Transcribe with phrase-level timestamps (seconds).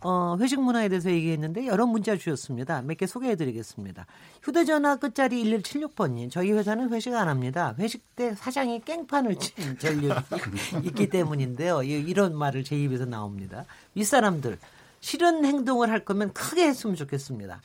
[0.00, 2.82] 어, 회식 문화에 대해서 얘기했는데 여러 문자 주셨습니다.
[2.82, 4.06] 몇 개 소개해 드리겠습니다.
[4.42, 6.30] 휴대전화 끝자리 1176번님.
[6.30, 7.74] 저희 회사는 회식 안 합니다.
[7.78, 10.20] 회식 때 사장이 깽판을 친 전력이
[10.86, 11.82] 있기 때문인데요.
[11.82, 13.64] 이런 말을 제 입에서 나옵니다.
[13.94, 14.58] 윗사람들
[15.00, 17.60] 싫은 행동을 할 거면 크게 했으면 좋겠습니다.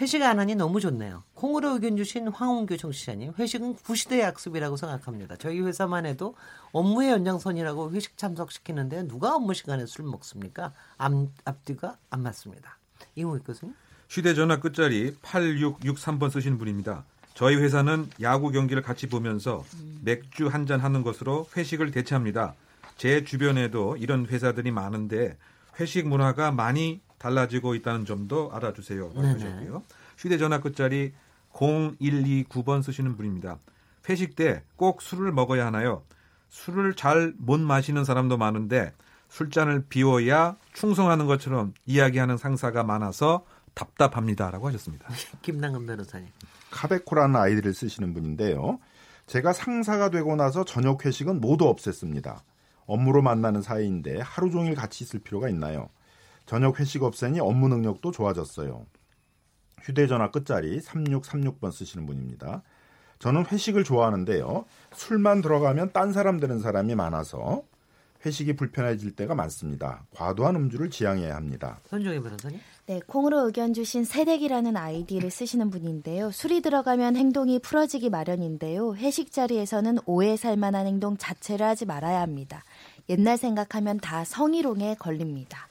[0.00, 1.22] 회식 안 하니 너무 좋네요.
[1.34, 5.36] 콩으로 의견 주신 황홍규 청취자님, 회식은 구시대 약속이라고 생각합니다.
[5.36, 6.34] 저희 회사만 해도
[6.72, 10.72] 업무의 연장선이라고 회식 참석시키는데 누가 업무 시간에 술 먹습니까?
[10.96, 11.12] 앞,
[11.44, 12.78] 앞뒤가 안 맞습니다.
[13.14, 13.74] 이용욱 교수님.
[14.08, 17.04] 휴대전화 끝자리 8663번 쓰시는 분입니다.
[17.34, 19.64] 저희 회사는 야구 경기를 같이 보면서
[20.02, 22.54] 맥주 한 잔 하는 것으로 회식을 대체합니다.
[22.96, 25.36] 제 주변에도 이런 회사들이 많은데
[25.78, 29.12] 회식 문화가 많이 달라지고 있다는 점도 알아주세요.
[29.14, 29.82] 하셨고요.
[30.16, 31.12] 휴대전화 끝자리
[31.52, 33.58] 0129번 쓰시는 분입니다.
[34.08, 36.02] 회식 때 꼭 술을 먹어야 하나요?
[36.48, 38.92] 술을 잘 못 마시는 사람도 많은데
[39.28, 45.06] 술잔을 비워야 충성하는 것처럼 이야기하는 상사가 많아서 답답합니다라고 하셨습니다.
[45.42, 46.28] 김남근 변호사님.
[46.70, 48.80] 카베코라는 아이디를 쓰시는 분인데요.
[49.26, 52.40] 제가 상사가 되고 나서 저녁 회식은 모두 없앴습니다.
[52.86, 55.88] 업무로 만나는 사이인데 하루 종일 같이 있을 필요가 있나요?
[56.46, 58.86] 저녁 회식 없애니 업무 능력도 좋아졌어요.
[59.82, 62.62] 휴대전화 끝자리 3636번 쓰시는 분입니다.
[63.18, 64.64] 저는 회식을 좋아하는데요.
[64.94, 67.62] 술만 들어가면 딴 사람 되는 사람이 많아서
[68.24, 70.04] 회식이 불편해질 때가 많습니다.
[70.14, 71.78] 과도한 음주를 지양해야 합니다.
[71.88, 72.60] 손정혜 변호사님?
[72.86, 76.30] 네, 콩으로 의견 주신 새댁이라는 아이디를 쓰시는 분인데요.
[76.30, 78.96] 술이 들어가면 행동이 풀어지기 마련인데요.
[78.96, 82.64] 회식 자리에서는 오해 살 만한 행동 자체를 하지 말아야 합니다.
[83.08, 85.69] 옛날 생각하면 다 성희롱에 걸립니다.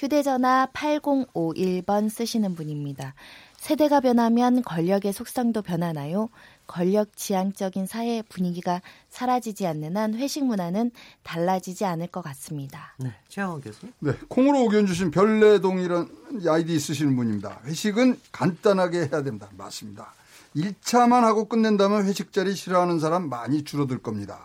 [0.00, 3.12] 휴대전화 8051번 쓰시는 분입니다.
[3.58, 6.30] 세대가 변하면 권력의 속성도 변하나요?
[6.66, 8.80] 권력 지향적인 사회 분위기가
[9.10, 10.90] 사라지지 않는 한 회식 문화는
[11.22, 12.94] 달라지지 않을 것 같습니다.
[12.98, 13.92] 네, 최영원 교수님.
[13.98, 16.08] 네, 콩으로 의견 주신 별내동이란
[16.48, 17.60] 아이디 쓰시는 분입니다.
[17.66, 19.50] 회식은 간단하게 해야 됩니다.
[19.54, 20.14] 맞습니다.
[20.56, 24.42] 1차만 하고 끝낸다면 회식 자리 싫어하는 사람 많이 줄어들 겁니다.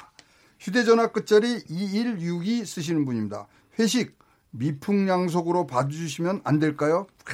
[0.59, 3.47] 휴대전화 끝자리 2162 쓰시는 분입니다.
[3.79, 4.24] 회식
[4.57, 7.07] 미풍양속으로 봐주시면 안 될까요?
[7.23, 7.33] 크,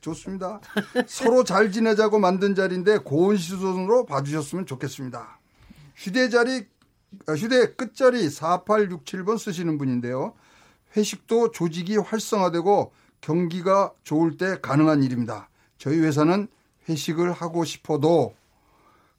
[0.00, 0.60] 좋습니다.
[1.06, 5.38] 서로 잘 지내자고 만든 자리인데 고운 시선으로 봐주셨으면 좋겠습니다.
[5.94, 6.66] 휴대 자리
[7.26, 10.34] 아, 휴대 끝자리 4867번 쓰시는 분인데요.
[10.96, 15.48] 회식도 조직이 활성화되고 경기가 좋을 때 가능한 일입니다.
[15.78, 16.48] 저희 회사는
[16.88, 18.34] 회식을 하고 싶어도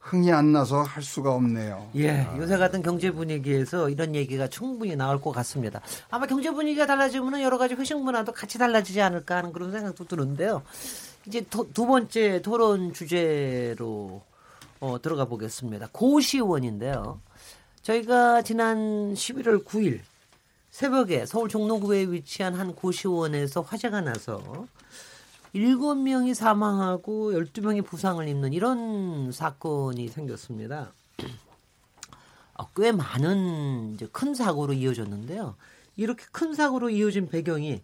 [0.04, 1.90] 흥이 안 나서 할 수가 없네요.
[1.96, 5.80] 예, 요새 같은 경제 분위기에서 이런 얘기가 충분히 나올 것 같습니다.
[6.10, 10.62] 아마 경제 분위기가 달라지면 여러 가지 회식 문화도 같이 달라지지 않을까 하는 그런 생각도 드는데요.
[11.26, 14.22] 이제 도, 두 번째 토론 주제로
[14.82, 15.88] 어, 들어가 보겠습니다.
[15.94, 17.22] 고시원인데요.
[17.82, 20.02] 저희가 지난 11월 9일
[20.70, 24.68] 새벽에 서울 종로구에 위치한 한 고시원에서 화재가 나서
[25.54, 30.92] 일곱 명이 사망하고 열두 명이 부상을 입는 이런 사건이 생겼습니다.
[32.58, 35.56] 어, 꽤 많은 이제 큰 사고로 이어졌는데요.
[35.96, 37.82] 이렇게 큰 사고로 이어진 배경이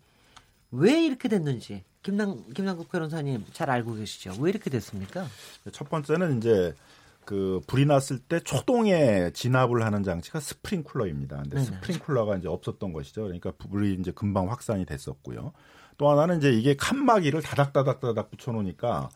[0.71, 4.33] 왜 이렇게 됐는지 김남 김남국 변호사님 잘 알고 계시죠?
[4.39, 5.27] 왜 이렇게 됐습니까?
[5.71, 6.73] 첫 번째는 이제
[7.25, 11.37] 그 불이 났을 때 초동에 진압을 하는 장치가 스프링쿨러입니다.
[11.43, 11.65] 근데 네네.
[11.65, 13.23] 스프링쿨러가 이제 없었던 것이죠.
[13.23, 15.53] 그러니까 불이 이제 금방 확산이 됐었고요.
[15.99, 19.09] 또 하나는 이제 이게 칸막이를 다닥다닥다닥 붙여놓으니까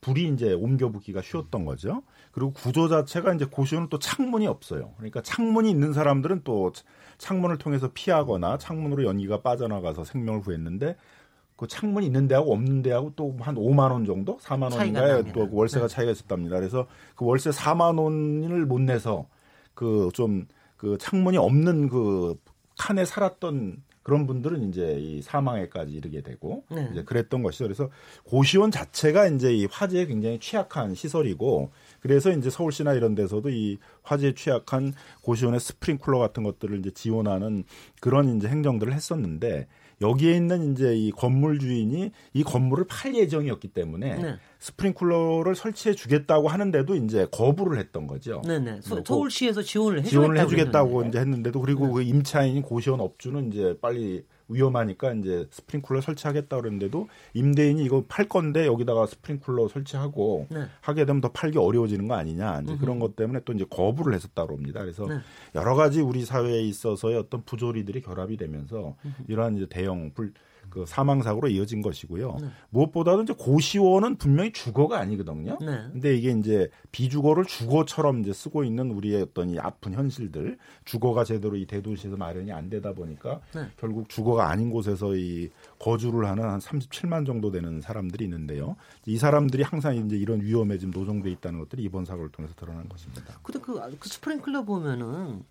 [0.00, 2.02] 불이 이제 옮겨 붙기가 쉬웠던 거죠.
[2.32, 4.94] 그리고 구조 자체가 이제 고시원은 또 창문이 없어요.
[4.96, 6.72] 그러니까 창문이 있는 사람들은 또
[7.18, 10.96] 창문을 통해서 피하거나 창문으로 연기가 빠져나가서 생명을 구했는데
[11.56, 15.88] 그 창문이 있는 데하고 없는 데하고 또 한 5만 원 정도, 4만 원인가에 또 월세가
[15.88, 15.94] 네.
[15.94, 16.56] 차이가 있었답니다.
[16.56, 19.26] 그래서 그 월세 4만 원을 못 내서
[19.74, 20.46] 그 좀그
[20.78, 22.36] 그 창문이 없는 그
[22.78, 26.88] 칸에 살았던 그런 분들은 이제 이 사망에까지 이르게 되고 네.
[26.90, 27.64] 이제 그랬던 것이죠.
[27.64, 27.90] 그래서
[28.24, 31.70] 고시원 자체가 이제 이 화재에 굉장히 취약한 시설이고
[32.00, 37.64] 그래서 이제 서울시나 이런 데서도 이 화재에 취약한 고시원의 스프링쿨러 같은 것들을 이제 지원하는
[38.00, 39.68] 그런 이제 행정들을 했었는데
[40.00, 44.36] 여기에 있는 이제 이 건물 주인이 이 건물을 팔 예정이었기 때문에 네.
[44.58, 48.42] 스프링쿨러를 설치해 주겠다고 하는데도 이제 거부를 했던 거죠.
[48.46, 48.80] 네네.
[48.80, 51.08] 서, 뭐 서울시에서 지원을 지원을 해주겠다고 해주겠다고 했는데.
[51.08, 51.92] 이제 했는데도 그리고 네.
[51.92, 58.66] 그 임차인 고시원 업주는 이제 빨리 위험하니까 이제 스프링쿨러 설치하겠다 그랬는데도 임대인이 이거 팔 건데
[58.66, 60.66] 여기다가 스프링쿨러 설치하고 네.
[60.80, 64.54] 하게 되면 더 팔기 어려워지는 거 아니냐 이제 그런 것 때문에 또 이제 거부를 했었다고
[64.56, 64.80] 합니다.
[64.80, 65.18] 그래서 네.
[65.54, 68.96] 여러 가지 우리 사회에 있어서의 어떤 부조리들이 결합이 되면서
[69.28, 70.32] 이러한 이제 대형 불,
[70.70, 72.38] 그 사망 사고로 이어진 것이고요.
[72.40, 72.48] 네.
[72.70, 75.58] 무엇보다도 이제 고시원은 분명히 주거가 아니거든요.
[75.60, 75.88] 네.
[75.92, 81.56] 근데 이게 이제 비주거를 주거처럼 이제 쓰고 있는 우리의 어떤 이 아픈 현실들, 주거가 제대로
[81.56, 83.66] 이 대도시에서 마련이 안 되다 보니까 네.
[83.76, 88.76] 결국 주거가 아닌 곳에서 이 거주를 하는 한 37만 정도 되는 사람들이 있는데요.
[89.06, 93.38] 이 사람들이 항상 이제 이런 위험에 지금 노정돼 있다는 것들이 이번 사고를 통해서 드러난 것입니다.
[93.42, 95.42] 근데 그, 그 스프링클러 보면은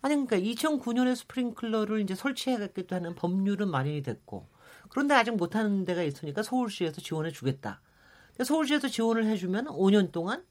[0.00, 4.46] 아니 그러니까 2009년에 스프링클러를 이제 설치해야겠다 하는 법률은 마련이 됐고
[4.88, 7.80] 그런데 아직 못하는 데가 있으니까 서울시에서 지원해 주겠다.
[8.42, 10.44] 서울시에서 지원을 해주면 5년 동안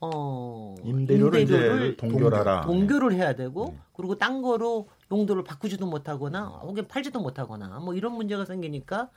[0.00, 2.62] 어 임대료를 임대료를 동결하라.
[2.62, 8.44] 동결을 해야 되고 그리고 딴 거로 용도를 바꾸지도 못하거나 혹은 팔지도 못하거나 뭐 이런 문제가
[8.46, 9.10] 생기니까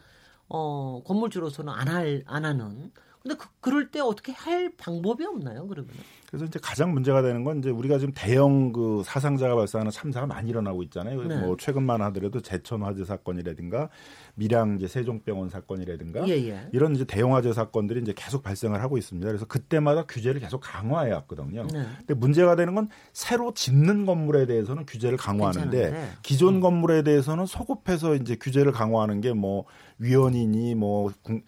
[0.50, 5.94] 어 건물주로서는 안 할 안 하는 근데 그, 그럴 때 어떻게 할 방법이 없나요 그러면
[6.34, 10.50] 그래서 이제 가장 문제가 되는 건 이제 우리가 지금 대형 그 사상자가 발생하는 참사가 많이
[10.50, 11.22] 일어나고 있잖아요.
[11.26, 11.38] 네.
[11.38, 13.90] 뭐 최근만 하더라도 제천 화재 사건이라든가
[14.34, 16.68] 밀양 이제 세종병원 사건이라든가 예, 예.
[16.72, 19.28] 이런 이제 대형 화재 사건들이 이제 계속 발생을 하고 있습니다.
[19.28, 21.68] 그래서 그때마다 규제를 계속 강화해 왔거든요.
[21.72, 21.86] 네.
[22.00, 26.02] 근데 문제가 되는 건 새로 짓는 건물에 대해서는 규제를 강화하는데 괜찮은데.
[26.02, 26.14] 음.
[26.24, 29.66] 기존 건물에 대해서는 소급해서 이제 규제를 강화하는 게 뭐
[30.00, 31.42] 위헌이니 뭐그 음.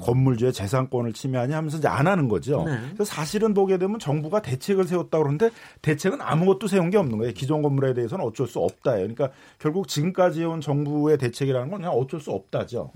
[0.00, 2.64] 건물주의 재산권을 침해하냐 하면서 이제 안 하는 거죠.
[2.64, 2.78] 네.
[2.94, 5.50] 그래서 사실은 보게 되면 정부 가 대책을 세웠다고 그러는데
[5.82, 7.32] 대책은 아무것도 세운 게 없는 거예요.
[7.32, 9.08] 기존 건물에 대해서는 어쩔 수 없다예요.
[9.08, 12.92] 그러니까 결국 지금까지 해온 정부의 대책이라는 건 그냥 어쩔 수 없다죠.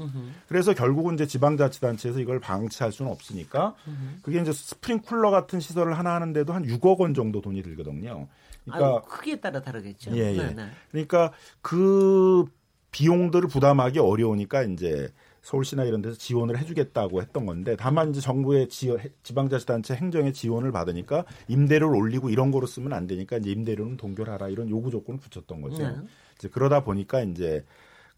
[0.49, 3.75] 그래서 결국은 이제 지방자치단체에서 이걸 방치할 수는 없으니까
[4.23, 8.29] 그게 이제 스프링쿨러 같은 시설을 하나 하는데도 한 6억 원 정도 돈이 들거든요.
[8.65, 10.13] 그러니까 아유, 크기에 따라 다르겠죠.
[10.17, 10.37] 예, 예.
[10.37, 10.67] 네, 네.
[10.91, 12.47] 그러니까 그
[12.93, 15.09] 비용들을 부담하기 어려우니까 이제
[15.45, 21.27] 서울시나 이런 데서 지원을 해주겠다고 했던 건데 다만 이제 정부의 지원, 지방자치단체 행정의 지원을 받으니까
[21.49, 25.87] 임대료를 올리고 이런 거로 쓰면 안 되니까 이제 임대료는 동결하라 이런 요구 조건을 붙였던 거죠.
[25.87, 25.95] 네.
[26.39, 27.63] 이제 그러다 보니까 이제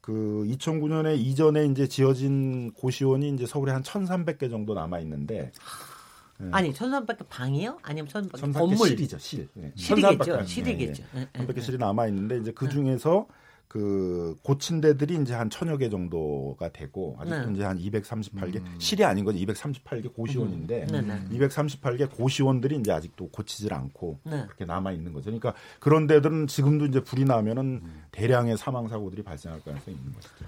[0.00, 5.50] 그 2009년에 이전에 이제 지어진 고시원이 이제 서울에 한 1,300개 정도 남아 있는데
[6.52, 7.78] 아니 천삼백 개 방이요?
[7.82, 8.88] 아니면 천삼백개 1,300개 건물?
[8.88, 9.48] 실이죠, 실.
[9.54, 9.72] 네.
[9.74, 10.30] 실이겠죠.
[10.30, 11.02] 1,300 실이겠죠.
[11.16, 11.60] 예, 예, 300개 예.
[11.60, 13.26] 실이 남아 있는데 이제 그 중에서
[13.68, 17.52] 그 고친 데들이 이제 한 천여 개 정도가 되고 아직도 네.
[17.54, 21.24] 이제 한 238개 실이 아닌 건 238개 고시원인데 네, 네.
[21.30, 24.44] 238개 고시원들이 이제 아직도 고치질 않고 네.
[24.46, 25.26] 그렇게 남아 있는 거죠.
[25.26, 27.82] 그러니까 그런 데들은 지금도 이제 불이 나면은
[28.12, 30.44] 대량의 사망 사고들이 발생할 가능성이 있는 것이죠.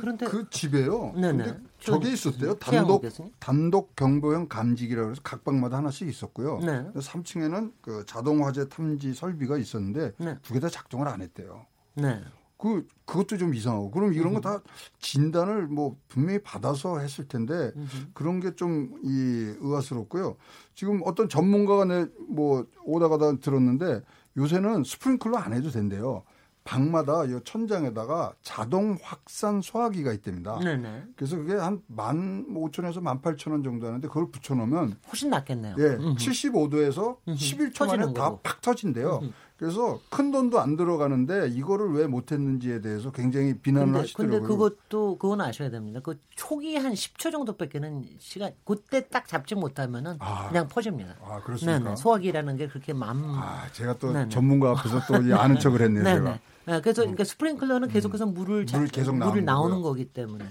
[0.00, 1.12] 그런데 그 집에요.
[1.14, 1.44] 네네.
[1.78, 2.58] 저- 저게 있었대요.
[2.58, 3.32] 최양욱 단독.
[3.38, 6.58] 단독 경보형 감지기라고 해서 각 방마다 하나씩 있었고요.
[6.58, 6.84] 네.
[6.94, 10.36] 3층에는 그 자동 화재 탐지 설비가 있었는데 네.
[10.42, 11.64] 두개 다 작동을 안 했대요.
[11.96, 12.22] 네.
[12.58, 14.62] 그 그것도 좀 이상하고 그럼 이런 거 다
[14.98, 17.70] 진단을 뭐 분명히 받아서 했을 텐데
[18.14, 20.36] 그런 게 좀 이 의아스럽고요.
[20.74, 24.00] 지금 어떤 전문가가 내 뭐 오다 가다 들었는데
[24.38, 26.22] 요새는 스프링클러 안 해도 된대요.
[26.64, 30.58] 방마다 이 천장에다가 자동 확산 소화기가 있답니다.
[30.58, 31.04] 네네.
[31.14, 35.76] 그래서 그게 한 만 오천에서 만 팔천 원 정도 하는데 그걸 붙여놓으면 훨씬 낫겠네요.
[35.78, 36.16] 예, 음흠.
[36.16, 37.36] 75도에서 음흠.
[37.38, 38.36] 11초 만에 다.
[38.42, 39.20] 팍 터진대요.
[39.22, 39.32] 음흠.
[39.58, 44.40] 그래서 큰 돈도 안 들어가는데 이거를 왜 못했는지에 대해서 굉장히 비난을 근데, 하시더라고요.
[44.40, 46.00] 근데 그것도 그건 아셔야 됩니다.
[46.02, 50.48] 그 초기 한 10초 정도밖에는 시간 그때 딱 잡지 못하면은 아.
[50.48, 51.16] 그냥 퍼집니다.
[51.22, 51.78] 아, 그렇습니까?
[51.78, 51.96] 네네.
[51.96, 53.18] 소화기라는 게 그렇게 맘.
[53.36, 54.28] 아, 제가 또 네네.
[54.28, 56.20] 전문가 앞에서 또이 아는 척을 했네요, 제가.
[56.20, 56.40] 네네.
[56.66, 59.90] 네, 그래서 그러니까 스프링클러는 계속해서 물을 자, 물 계속 물을 나오는 나오는 거고요.
[59.90, 60.44] 거기 때문에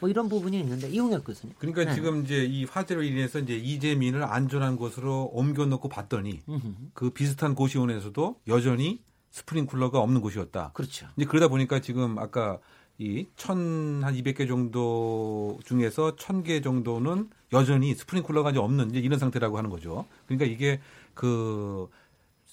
[0.00, 1.54] 뭐 이런 부분이 있는데 이용혁 교수님.
[1.58, 1.94] 그러니까 네.
[1.94, 6.68] 지금 이제 이 화재로 인해서 이제 이재민을 안전한 곳으로 옮겨놓고 봤더니 음흠.
[6.94, 9.00] 그 비슷한 고시원에서도 여전히
[9.30, 10.72] 스프링쿨러가 없는 곳이었다.
[10.74, 11.06] 그렇죠.
[11.16, 12.58] 이제 그러다 보니까 지금 아까
[12.98, 19.68] 이 천한 200개 정도 중에서 1000개 정도는 여전히 스프링쿨러가 이제 없는 이제 이런 상태라고 하는
[19.68, 20.06] 거죠.
[20.26, 20.80] 그러니까 이게
[21.12, 21.88] 그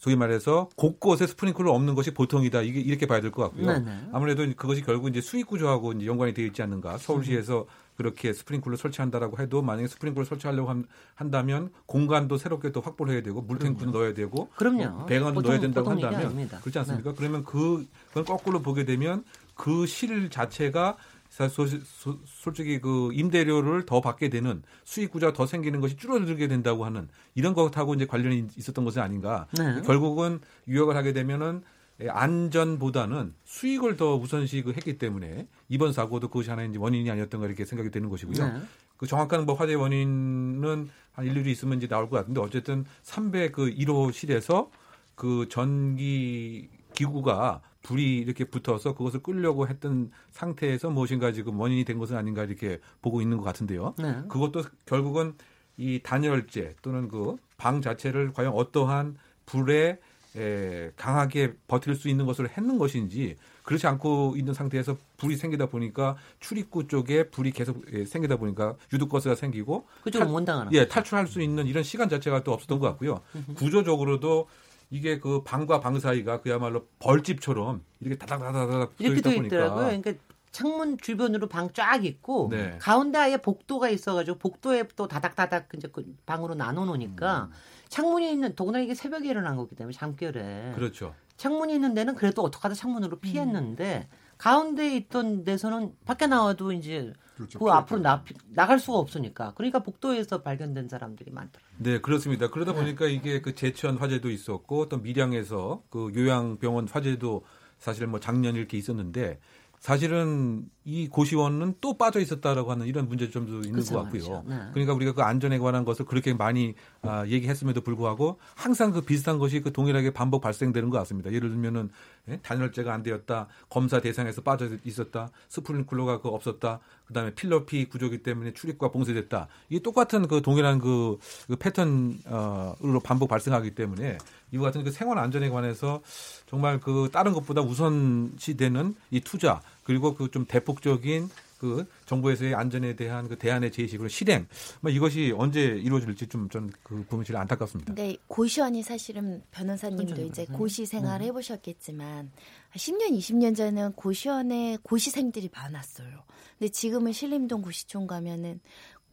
[0.04, 2.62] 소위 말해서 곳곳에 스프링클러 없는 것이 보통이다.
[2.62, 3.68] 이게 이렇게 봐야 될 것 같고요.
[3.68, 4.10] 네네.
[4.12, 6.98] 아무래도 그것이 결국 이제 수익 구조하고 이제 연관이 되어 있지 않는가.
[6.98, 10.84] 서울시에서 그렇게 스프링클러 설치한다라고 해도 만약에 스프링클러 설치하려고 한,
[11.16, 15.06] 한다면 공간도 새롭게 또 확보를 해야 되고 물탱크도 넣어야 되고 그럼요.
[15.06, 16.50] 배관도 보통- 넣어야 된다고 한다면.
[16.60, 17.14] 그렇지 않습니까?
[17.14, 19.24] 그러면 그 그건 거꾸로 보게 되면
[19.56, 20.98] 그 실 자체가
[21.34, 26.48] 사- 소- 소- 솔직히 그 임대료를 더 받게 되는 수익 구조가 더 생기는 것이 줄어들게
[26.48, 29.48] 된다고 하는 이런 것하고 이제 관련이 있었던 것은 아닌가.
[29.58, 29.82] 네.
[29.82, 31.64] 결국은 유역을 하게 되면은
[32.08, 38.10] 안전보다는 수익을 더 우선시 했기 때문에 이번 사고도 그것이 하나의 원인이 아니었던가 이렇게 생각이 되는
[38.10, 38.54] 것이고요.
[38.54, 38.62] 네.
[38.98, 44.14] 그 정확한 뭐 화재 원인은 한 일일이 있으면 이제 나올 것 같은데 어쨌든 300그 1호
[44.14, 44.70] 실에서
[45.16, 52.18] 그 전기 기구가 불이 이렇게 붙어서 그것을 끌려고 했던 상태에서 무엇인가 지금 원인이 된 것은
[52.18, 53.94] 아닌가 이렇게 보고 있는 것 같은데요.
[54.00, 54.16] 네.
[54.30, 55.36] 그것도 결국은
[55.78, 59.98] 이 단열재 또는 그 방 자체를 과연 어떠한 불에
[60.36, 66.18] 에, 강하게 버틸 수 있는 것을 했는 것인지 그렇지 않고 있는 상태에서 불이 생기다 보니까
[66.42, 71.42] 출입구 쪽에 불이 계속 예, 생기다 보니까 유독거스가 생기고 그쪽으로 못 당하는 예 탈출할 수
[71.42, 73.22] 있는 이런 시간 자체가 또 없었던 것 같고요
[73.56, 74.50] 구조적으로도
[74.94, 79.86] 이게 그 방과 방 사이가 그야말로 벌집처럼 이렇게 다닥다닥다닥 이렇게 돼 있더라고요.
[79.86, 80.14] 그러니까
[80.52, 82.78] 창문 주변으로 방 쫙 있고 네.
[82.80, 87.52] 가운데 아예 복도가 있어가지고 복도에 또 다닥다닥 이제 그 방으로 나눠 놓으니까 음.
[87.90, 91.16] 창문이 있는 더구나 이게 새벽에 일어난 거기 때문에 잠결에 그렇죠.
[91.38, 94.18] 창문이 있는 데는 그래도 어떻게 하다 창문으로 피했는데 음.
[94.38, 97.60] 가운데 있던 데서는 밖에 나와도 이제 그렇죠.
[97.60, 99.54] 그 앞으로 나, 나갈 수가 없으니까.
[99.56, 101.74] 그러니까 복도에서 발견된 사람들이 많더라고요.
[101.78, 102.50] 네, 그렇습니다.
[102.50, 102.80] 그러다 네.
[102.80, 107.44] 보니까 이게 그 제천 화재도 있었고 또 밀양에서 그 요양병원 화재도
[107.80, 109.40] 사실 뭐 작년 이렇게 있었는데
[109.84, 114.46] 사실은 이 고시원은 또 빠져 있었다라고 하는 이런 문제점도 있는 그렇죠, 것 같고요.
[114.48, 114.56] 네.
[114.72, 119.60] 그러니까 우리가 그 안전에 관한 것을 그렇게 많이 아, 얘기했음에도 불구하고 항상 그 비슷한 것이
[119.60, 121.34] 그 동일하게 반복 발생되는 것 같습니다.
[121.34, 121.90] 예를 들면은
[122.30, 122.40] 예?
[122.42, 128.90] 단열재가 안 되었다, 검사 대상에서 빠져 있었다, 스프링클러가 그 없었다, 그다음에 필러피 구조기 때문에 출입과
[128.90, 129.50] 봉쇄됐다.
[129.68, 134.18] 이게 똑같은 그 동일한 그, 그 패턴으로 반복 발생하기 때문에
[134.54, 136.02] 이와 같은 그 생활 안전에 관해서
[136.50, 141.30] 정말 그 다른 것보다 우선시되는 이 투자 그리고 그 좀 대폭적인
[141.60, 144.48] 그 정부에서의 안전에 대한 그 대안의 제시 그리고 실행
[144.82, 147.94] 뭐 이것이 언제 이루어질지 좀 전그 부분이 제일 안타깝습니다.
[147.94, 151.28] 네, 고시원이 사실은 변호사님도 이제 고시 생활 네.
[151.28, 152.32] 해보셨겠지만
[152.76, 156.24] 10년, 20년 전에는 고시원에 고시생들이 많았어요.
[156.60, 158.60] 근데 지금은 신림동 고시촌 가면은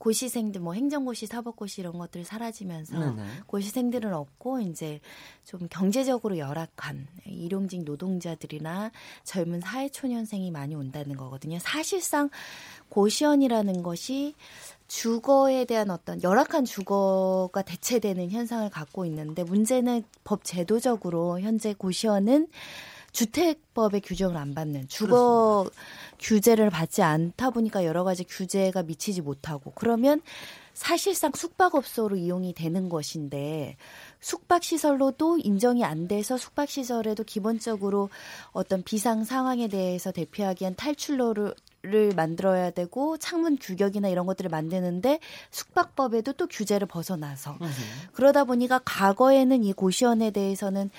[0.00, 3.22] 고시생들 뭐 행정고시, 사법고시 이런 것들 사라지면서 네네.
[3.46, 4.98] 고시생들은 없고 이제
[5.44, 8.92] 좀 경제적으로 열악한 일용직 노동자들이나
[9.24, 11.58] 젊은 사회초년생이 많이 온다는 거거든요.
[11.60, 12.30] 사실상
[12.88, 14.34] 고시원이라는 것이
[14.88, 22.48] 주거에 대한 어떤 열악한 주거가 대체되는 현상을 갖고 있는데 문제는 법 제도적으로 현재 고시원은
[23.12, 25.82] 주택법의 규정을 안 받는 주거 그렇습니다.
[26.20, 30.20] 규제를 받지 않다 보니까 여러 가지 규제가 미치지 못하고 그러면
[30.74, 33.76] 사실상 숙박업소로 이용이 되는 것인데
[34.20, 38.08] 숙박시설로도 인정이 안 돼서 숙박시설에도 기본적으로
[38.52, 45.18] 어떤 비상 상황에 대해서 대피하기 위한 탈출로를 를 만들어야 되고 창문 규격이나 이런 것들을 만드는데
[45.50, 47.56] 숙박법에도 또 규제를 벗어나서
[48.12, 50.90] 그러다 보니까 과거에는 이 고시원에 대해서는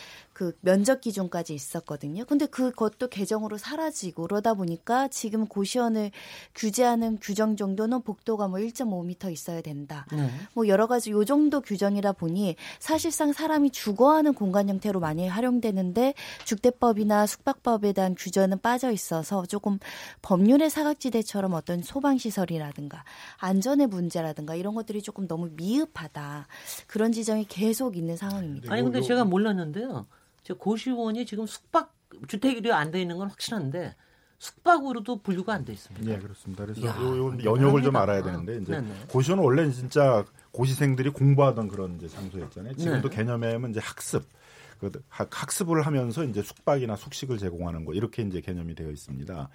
[0.41, 2.25] 그 면적 기준까지 있었거든요.
[2.25, 6.09] 근데 그것도 개정으로 사라지고 그러다 보니까 지금 고시원을
[6.55, 10.07] 규제하는 규정 정도는 복도가 뭐 1.5m 있어야 된다.
[10.11, 10.31] 네.
[10.55, 17.27] 뭐 여러 가지 요 정도 규정이다 보니 사실상 사람이 주거하는 공간 형태로 많이 활용되는데 주택법이나
[17.27, 19.77] 숙박법에 대한 규제는 빠져 있어서 조금
[20.23, 23.03] 법률의 사각지대처럼 어떤 소방 시설이라든가
[23.37, 26.47] 안전의 문제라든가 이런 것들이 조금 너무 미흡하다.
[26.87, 28.73] 그런 지점이 계속 있는 상황입니다.
[28.73, 30.07] 아니 근데 제가 몰랐는데요.
[30.43, 31.93] 저 고시원이 지금 숙박
[32.27, 33.95] 주택이 안 돼 있는 건 확실한데
[34.39, 36.05] 숙박으로도 분류가 안 돼 있습니다.
[36.05, 36.65] 네, 그렇습니다.
[36.65, 39.05] 그래서 야, 요, 연역을 좀 알아야 되는데 이제 네네.
[39.09, 42.73] 고시원은 원래 진짜 고시생들이 공부하던 그런 이제 장소였잖아요.
[42.73, 43.15] 지금도 네.
[43.15, 44.25] 개념에는 이제 학습
[44.79, 49.49] 그 학습을 하면서 이제 숙박이나 숙식을 제공하는 거 이렇게 이제 개념이 되어 있습니다.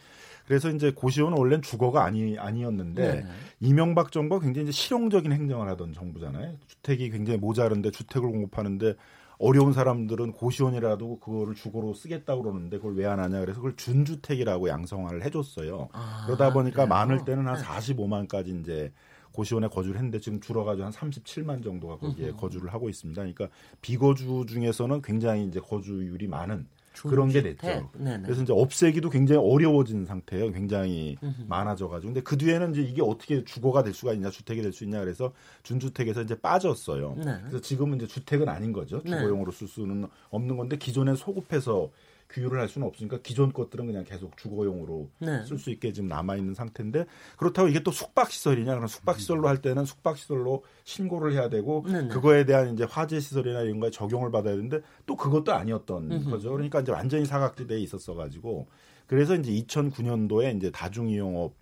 [0.46, 3.26] 그래서 이제 고시원은 원래는 주거가 아니 아니었는데 네네.
[3.58, 6.54] 이명박 정부가 굉장히 이제 실용적인 행정을 하던 정부잖아요.
[6.68, 8.94] 주택이 굉장히 모자른데 주택을 공급하는데
[9.38, 15.24] 어려운 사람들은 고시원이라도 그거를 주거로 쓰겠다고 그러는데 그걸 왜 안 하냐 그래서 그걸 준주택이라고 양성화를
[15.24, 15.88] 해줬어요.
[15.92, 16.88] 아, 그러다 보니까 그래요?
[16.88, 18.92] 많을 때는 한 45만까지 이제
[19.32, 22.36] 고시원에 거주를 했는데 지금 줄어가지고 한 37만 정도가 거기에 으흠.
[22.36, 23.20] 거주를 하고 있습니다.
[23.20, 23.48] 그러니까
[23.82, 26.66] 비거주 중에서는 굉장히 이제 거주율이 많은
[27.02, 27.90] 그런 게 됐죠.
[27.94, 28.22] 네네.
[28.22, 30.52] 그래서 이제 없애기도 굉장히 어려워진 상태예요.
[30.52, 32.12] 굉장히 많아져가지고.
[32.12, 35.32] 근데 그 뒤에는 이제 이게 어떻게 주거가 될 수가 있냐, 주택이 될 수 있냐 그래서
[35.62, 37.14] 준주택에서 이제 빠졌어요.
[37.16, 37.36] 네.
[37.40, 39.02] 그래서 지금은 이제 주택은 아닌 거죠.
[39.04, 39.10] 네.
[39.10, 41.90] 주거용으로 쓸 수는 없는 건데 기존에 소급해서
[42.36, 45.42] 규율을 할 수는 없으니까 기존 것들은 그냥 계속 주거용으로 네.
[45.44, 47.06] 쓸수 있게 지금 남아 있는 상태인데
[47.38, 51.84] 그렇다고 이게 또 숙박 시설이냐 그럼 숙박 시설로 할 때는 숙박 시설로 신고를 해야 되고
[51.86, 52.08] 네, 네.
[52.08, 56.30] 그거에 대한 이제 화재 시설이나 이런 거에 적용을 받아야 되는데 또 그것도 아니었던 음흠.
[56.30, 56.50] 거죠.
[56.50, 58.66] 그러니까 이제 완전히 사각지대에 있었어 가지고
[59.06, 61.54] 그래서 이제 2009년도에 이제 다중이용업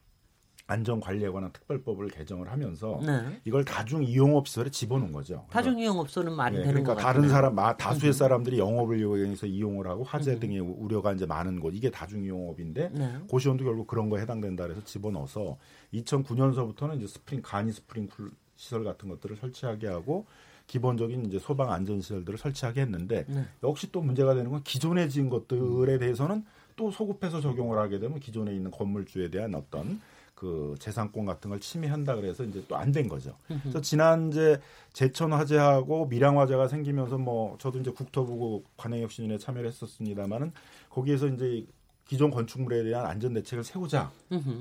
[0.66, 3.38] 안전관리에 관한 특별법을 개정을 하면서 네.
[3.44, 5.44] 이걸 다중 이용업 시설에 집어넣은 거죠.
[5.50, 7.28] 다중 이용업소는 말이 네, 되는 그러니까 것 다른.
[7.28, 11.90] 사람 마- 다수의 사람들이 영업을 이용해서 이용을 하고 화재 등의 우려가 이제 많은 곳 이게
[11.90, 13.18] 다중 이용업인데 네.
[13.28, 15.58] 고시원도 결국 그런 거에 해당된다 그래서 집어넣어서
[15.92, 20.24] 2009년서부터는 이제 스프링 간이 스프링클러 시설 같은 것들을 설치하게 하고
[20.66, 23.44] 기본적인 이제 소방 안전 시설들을 설치하게 했는데 네.
[23.62, 26.44] 역시 또 문제가 되는 건 기존에 지은 것들에 대해서는
[26.76, 30.00] 또 소급해서 적용을 하게 되면 기존에 있는 건물주에 대한 어떤
[30.34, 33.36] 그 재산권 같은 걸 침해한다 그래서 이제 또 안 된 거죠.
[33.62, 34.60] 그래서 지난 이제
[34.92, 40.52] 제천 화재하고 밀양 화재가 생기면서 뭐 저도 이제 국토부 관행혁신위에 참여를 했었습니다만은
[40.90, 41.64] 거기에서 이제
[42.06, 44.10] 기존 건축물에 대한 안전 대책을 세우자.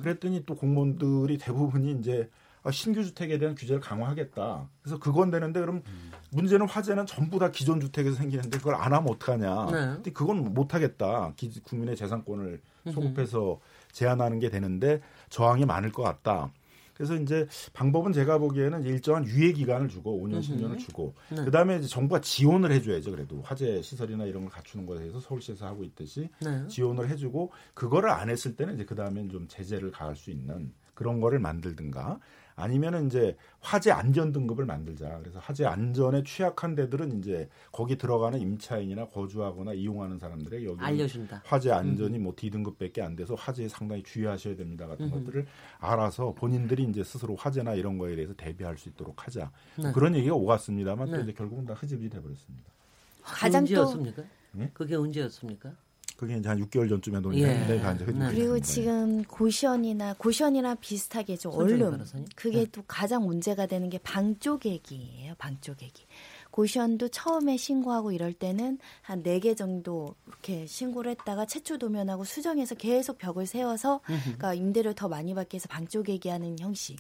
[0.01, 2.29] 그랬더니 또 공무원들이 대부분이 이제
[2.65, 4.69] 아, 신규 주택에 대한 규제를 강화하겠다.
[4.81, 5.83] 그래서 그건 되는데 그럼
[6.31, 9.65] 문제는 화재는 전부 다 기존 주택에서 생기는데 그걸 안 하면 어떡하냐.
[9.65, 9.71] 네.
[9.95, 11.33] 근데 그건 못 하겠다.
[11.35, 12.61] 기- 국민의 재산권을
[12.93, 13.59] 소급해서
[13.91, 15.01] 제한하는 게 되는데
[15.33, 16.51] 저항이 많을 것 같다.
[16.93, 21.43] 그래서 이제 방법은 제가 보기에는 일정한 유예 기간을 주고 5년, 10년을 주고 네.
[21.43, 23.09] 그다음에 이제 정부가 지원을 해줘야죠.
[23.09, 26.67] 그래도 화재 시설이나 이런 걸 갖추는 거에 대해서 서울시에서 하고 있듯이 네.
[26.67, 31.19] 지원을 해주고 그거를 안 했을 때는 이제 그 다음엔 좀 제재를 가할 수 있는 그런
[31.19, 32.19] 거를 만들든가
[32.55, 35.19] 아니면은 이제 화재 안전 등급을 만들자.
[35.19, 41.41] 그래서 화재 안전에 취약한 데들은 이제 거기 들어가는 임차인이나 거주하거나 이용하는 사람들에게 여기 알려준다.
[41.45, 45.45] 화재 안전이 뭐 D등급밖에 안 돼서 화재에 상당히 주의하셔야 됩니다 같은 것들을
[45.79, 49.51] 알아서 본인들이 이제 스스로 화재나 이런 거에 대해서 대비할 수 있도록 하자.
[49.77, 49.91] 네.
[49.91, 51.17] 그런 얘기가 오갔습니다만 네.
[51.17, 52.71] 또 이제 결국은 다 흐지부지 돼버렸습니다.
[53.21, 54.23] 가장 또 언제였습니까?
[54.51, 54.69] 네?
[54.73, 55.73] 그게 언제였습니까?
[56.17, 57.53] 그게 이제 한 6개월 전쯤에 논의를 예.
[57.53, 58.27] 했는데 다 이제 네.
[58.31, 58.59] 그리고.
[58.59, 62.27] 지금 고시원이나 고시원이랑 비슷하게 좀 변호사님?
[62.35, 62.65] 그게 네.
[62.71, 65.33] 또 가장 문제가 되는 게 방조객이에요.
[65.37, 66.05] 방조객이
[66.51, 72.75] 고시원도 처음에 신고하고 이럴 때는 한 네 개 정도 이렇게 신고를 했다가 최초 도면하고 수정해서
[72.75, 76.97] 계속 벽을 세워서 그러니까 임대료 더 많이 받기 위해서 방조객이 하는 형식.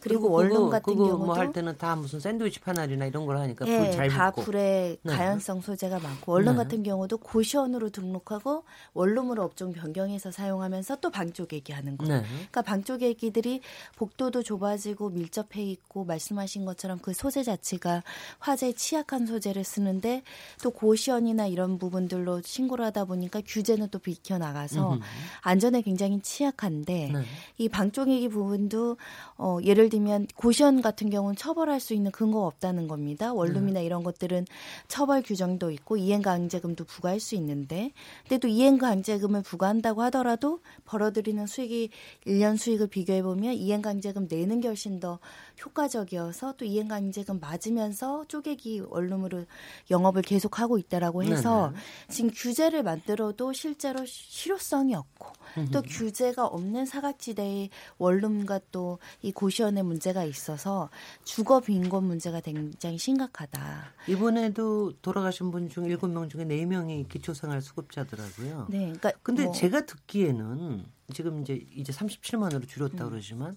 [0.00, 3.36] 그리고 원룸 그거, 같은 그거 경우도 뭐 할 때는 다 무슨 샌드위치 패널이나 이런 걸
[3.38, 4.42] 하니까 예, 불잘다 붙고.
[4.42, 5.12] 불에 네.
[5.14, 6.64] 가연성 소재가 많고 원룸 네.
[6.64, 8.64] 같은 경우도 고시원으로 등록하고
[8.94, 12.20] 원룸으로 업종 변경해서 사용하면서 또 방조객이 하는 거예요.
[12.20, 12.26] 네.
[12.28, 13.60] 그러니까 방조객기들이
[13.96, 18.02] 복도도 좁아지고 밀접해 있고 말씀하신 것처럼 그 소재 자체가
[18.38, 20.22] 화재에 취약한 소재를 쓰는데
[20.62, 24.98] 또 고시원이나 이런 부분들로 신고를 하다 보니까 규제는 또 비켜 나가서
[25.42, 27.22] 안전에 굉장히 취약한데 네.
[27.58, 28.96] 이 방조객이 부분도
[29.36, 33.34] 어, 예를 들면 고시원 같은 경우는 처벌할 수 있는 근거가 없다는 겁니다.
[33.34, 34.46] 원룸이나 이런 것들은
[34.88, 41.90] 처벌 규정도 있고 이행강제금도 부과할 수 있는데 근데 또 이행강제금을 부과한다고 하더라도 벌어들이는 수익이
[42.26, 45.18] 1년 수익을 비교해 보면 이행강제금 내는 게 훨씬 더
[45.64, 49.44] 효과적이어서 또 이행강제금 맞으면서 쪼개기 원룸으로
[49.90, 51.72] 영업을 계속하고 있다라고 해서
[52.08, 55.32] 지금 규제를 만들어도 실제로 실효성이 없고
[55.72, 60.88] 또 규제가 없는 사각지대의 원룸과 또 이 고시원의 문제가 있어서
[61.24, 63.92] 주거 빈곤 문제가 굉장히 심각하다.
[64.08, 68.66] 이번에도 돌아가신 분 중 일곱 명 중에 네명이 기초생활 수급자더라고요.
[68.70, 73.56] 네, 그러니까 근데 뭐 제가 듣기에는 지금 이제 이제 37만으로 줄였다 고 그러지만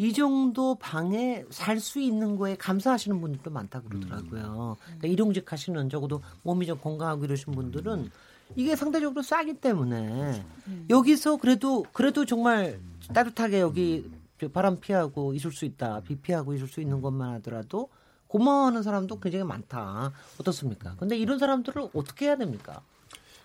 [0.00, 4.78] 이 정도 방에 살 수 있는 거에 감사하시는 분들도 많다 고 그러더라고요.
[4.82, 8.10] 그러니까 일용직 하시는 적어도 몸이 좀 건강하고 이러신 분들은
[8.56, 10.42] 이게 상대적으로 싸기 때문에
[10.88, 12.80] 여기서 그래도 그래도 정말
[13.12, 14.10] 따뜻하게 여기
[14.54, 16.00] 바람 피하고 있을 수 있다.
[16.00, 17.90] 비 피하고 있을 수 있는 것만 하더라도
[18.28, 20.12] 고마워하는 사람도 굉장히 많다.
[20.40, 20.96] 어떻습니까?
[20.98, 22.80] 근데 이런 사람들을 어떻게 해야 됩니까?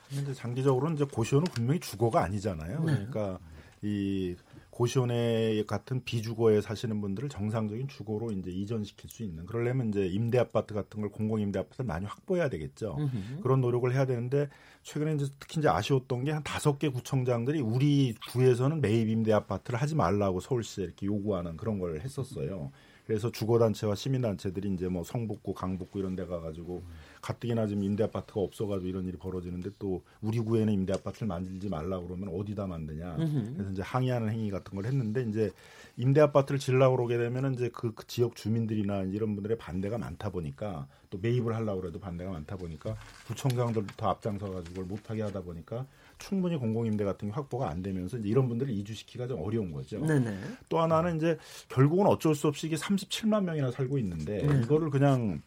[0.09, 2.79] 근데 장기적으로는 이제 고시원은 분명히 주거가 아니잖아요.
[2.85, 2.93] 네.
[2.93, 3.39] 그러니까
[3.81, 4.35] 이
[4.75, 10.73] 고시원에 같은 비주거에 사시는 분들을 정상적인 주거로 이제 이전시킬 수 있는 그러려면 이제 임대 아파트
[10.73, 12.97] 같은 걸 공공 임대 아파트를 많이 확보해야 되겠죠.
[13.41, 14.49] 그런 노력을 해야 되는데
[14.83, 19.81] 최근에 이제 특히 이제 아쉬웠던 게 한 다섯 개 구청장들이 우리 구에서는 매입 임대 아파트를
[19.81, 22.71] 하지 말라고 서울시에 이렇게 요구하는 그런 걸 했었어요.
[23.05, 26.81] 그래서 주거단체와 시민단체들이 이제 뭐 성북구, 강북구 이런 데 가가지고
[27.21, 31.99] 가뜩이나 지금 임대 아파트가 없어가지고 이런 일이 벌어지는데 또 우리 구에는 임대 아파트를 만들지 말라
[31.99, 33.15] 그러면 어디다 만드냐.
[33.53, 35.51] 그래서 이제 항의하는 행위 같은 걸 했는데 이제
[35.97, 40.87] 임대 아파트를 지으려고 그러게 되면은 이제 그, 그 지역 주민들이나 이런 분들의 반대가 많다 보니까
[41.09, 45.85] 또 매입을 하려고 해도 반대가 많다 보니까 구청장들부터 앞장서 가지고 그걸 못하게 하다 보니까
[46.17, 49.99] 충분히 공공임대 같은 게 확보가 안 되면서 이제 이런 분들을 이주시키기가 좀 어려운 거죠.
[50.05, 50.37] 네네.
[50.69, 51.37] 또 하나는 이제
[51.69, 54.61] 결국은 어쩔 수 없이 이게 37만 명이나 살고 있는데 네.
[54.61, 55.41] 이거를 그냥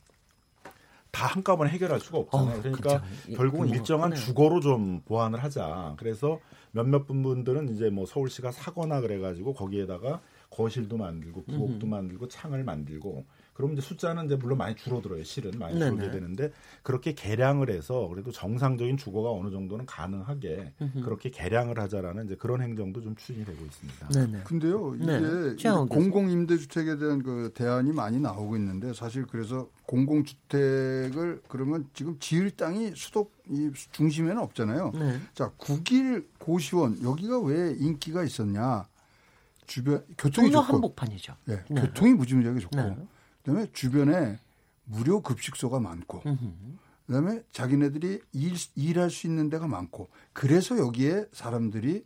[1.10, 2.58] 다 한꺼번에 해결할 수가 없잖아요.
[2.58, 3.30] 어, 그러니까 그쵸.
[3.30, 4.24] 예, 결국은 일정한 크네요.
[4.24, 5.94] 주거로 좀 보완을 하자.
[5.98, 6.38] 그래서
[6.70, 13.24] 몇몇 분들은 이제 뭐 서울시가 사거나 그래가지고 거기에다가 거실도 만들고 부엌도 만들고 창을 만들고
[13.58, 15.24] 그럼 이제 숫자는 이제 물론 많이 줄어들어요.
[15.24, 15.90] 실은 많이 네네.
[15.90, 16.52] 줄게 되는데
[16.84, 23.02] 그렇게 개량을 해서 그래도 정상적인 주거가 어느 정도는 가능하게 그렇게 개량을 하자라는 이제 그런 행정도
[23.02, 24.08] 좀 추진이 되고 있습니다.
[24.10, 24.44] 네네.
[24.44, 25.56] 근데요, 이게 네.
[25.56, 25.88] 교수.
[25.88, 32.52] 공공 임대주택에 대한 그 대안이 많이 나오고 있는데 사실 그래서 공공 주택을 그러면 지금 지을
[32.52, 34.92] 땅이 수도 이 중심에는 없잖아요.
[34.94, 35.18] 네.
[35.34, 38.86] 자, 국일 고시원 여기가 왜 인기가 있었냐?
[39.66, 41.34] 주변 교통이 좋고, 한복판이죠.
[41.48, 41.80] 예, 네.
[41.80, 42.96] 교통이 무지무지하게 좋고, 네.
[43.48, 44.38] 그다음에 주변에
[44.84, 46.22] 무료 급식소가 많고,
[47.06, 52.04] 그다음에 자기네들이 일, 일할 수 있는 데가 많고, 그래서 여기에 사람들이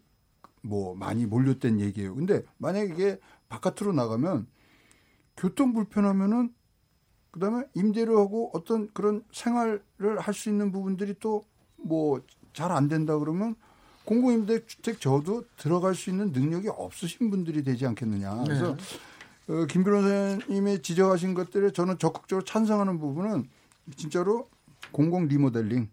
[0.62, 2.14] 뭐 많이 몰렸던 얘기예요.
[2.14, 4.46] 근데 만약에 이게 바깥으로 나가면
[5.37, 6.55] 교통 불편하면은
[7.33, 9.83] 그다음에 임대료 하고 어떤 그런 생활을
[10.18, 11.44] 할 수 있는 부분들이 또
[11.85, 12.20] 뭐
[12.52, 13.57] 잘 안 된다 그러면
[14.05, 18.44] 공공임대주택 저도 들어갈 수 있는 능력이 없으신 분들이 되지 않겠느냐.
[18.44, 18.76] 그래서
[19.48, 23.48] 어, 김 변호사님이 지적하신 것들에 저는 적극적으로 찬성하는 부분은
[23.96, 24.48] 진짜로
[24.92, 25.88] 공공 리모델링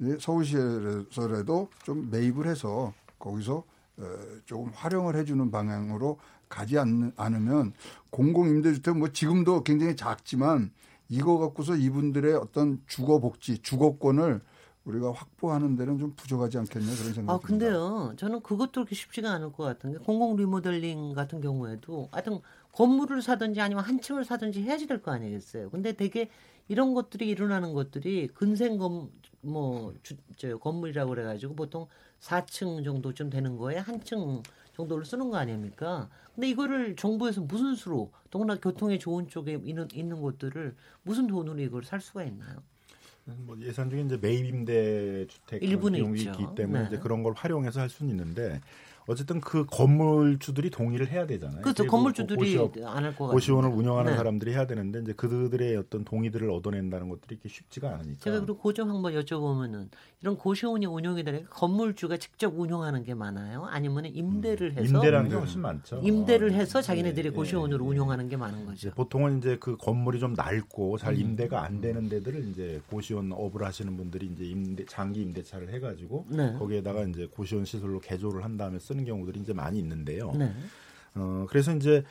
[0.00, 3.64] 예, 서울시에서라도 좀 매입을 해서 거기서
[3.98, 4.04] 어,
[4.46, 7.72] 조금 활용을 해주는 방향으로 가지 않, 않으면
[8.10, 10.72] 공공임대주택 뭐 지금도 굉장히 작지만
[11.08, 14.40] 이거 갖고서 이분들의 어떤 주거 복지, 주거권을
[14.84, 17.46] 우리가 확보하는 데는 좀 부족하지 않겠냐 그런 생각이 아, 듭니다.
[17.46, 22.40] 근데요, 저는 그것도 그렇게 쉽지가 않을 것 같은 게, 공공 리모델링 같은 경우에도 하여튼
[22.72, 25.70] 건물을 사든지 아니면 한 층을 사든지 해야지 될 거 아니겠어요.
[25.70, 26.28] 근데 되게
[26.68, 31.86] 이런 것들이 일어나는 것들이 근생 건, 뭐, 주, 저, 건물이라고 그래가지고 보통
[32.20, 34.42] 4층 정도쯤 되는 거에 한 층
[34.76, 36.08] 정도를 쓰는 거 아닙니까?
[36.34, 41.84] 근데 이거를 정부에서 무슨 수로, 더구나 교통에 좋은 쪽에 있는, 있는 곳들을 무슨 돈으로 이걸
[41.84, 42.62] 살 수가 있나요?
[43.26, 46.30] 뭐 예산 중에 이제 매입 임대 주택 비용이 있죠.
[46.30, 46.86] 있기 때문에 네.
[46.88, 48.60] 이제 그런 걸 활용해서 할 수는 있는데
[49.06, 51.60] 어쨌든 그 건물주들이 동의를 해야 되잖아요.
[51.62, 51.86] 그렇죠.
[51.86, 53.30] 건물주들이 안 할 것 같아요.
[53.32, 54.16] 고시원을 운영하는 네.
[54.16, 58.20] 사람들이 해야 되는데 이제 그들의 어떤 동의들을 얻어낸다는 것들이 이렇게 쉽지가 않으니까.
[58.20, 59.88] 제가 그리고 고정 한번 여쭤보면은
[60.22, 63.64] 이런 고시원이 운영이 되니까 건물주가 직접 운영하는 게 많아요?
[63.66, 66.00] 아니면 임대를 해서 임대라는 게 훨씬 많죠.
[66.02, 67.88] 임대를 어, 해서 예, 자기네들이 예, 고시원으로 예.
[67.90, 68.90] 운영하는 게 많은 이제 거죠.
[68.94, 70.96] 보통은 이제 그 건물이 좀 낡고 음.
[70.96, 76.24] 잘 임대가 안 되는 데들을 이제 고시원 업을 하시는 분들이 이제 임대 장기 임대차를 해가지고
[76.30, 76.54] 네.
[76.58, 80.30] 거기에다가 이제 고시원 시설로 개조를 한 다음에 쓰는 경우들이 이제 많이 있는데요.
[80.36, 80.52] 네.
[81.16, 82.04] 어 그래서 이제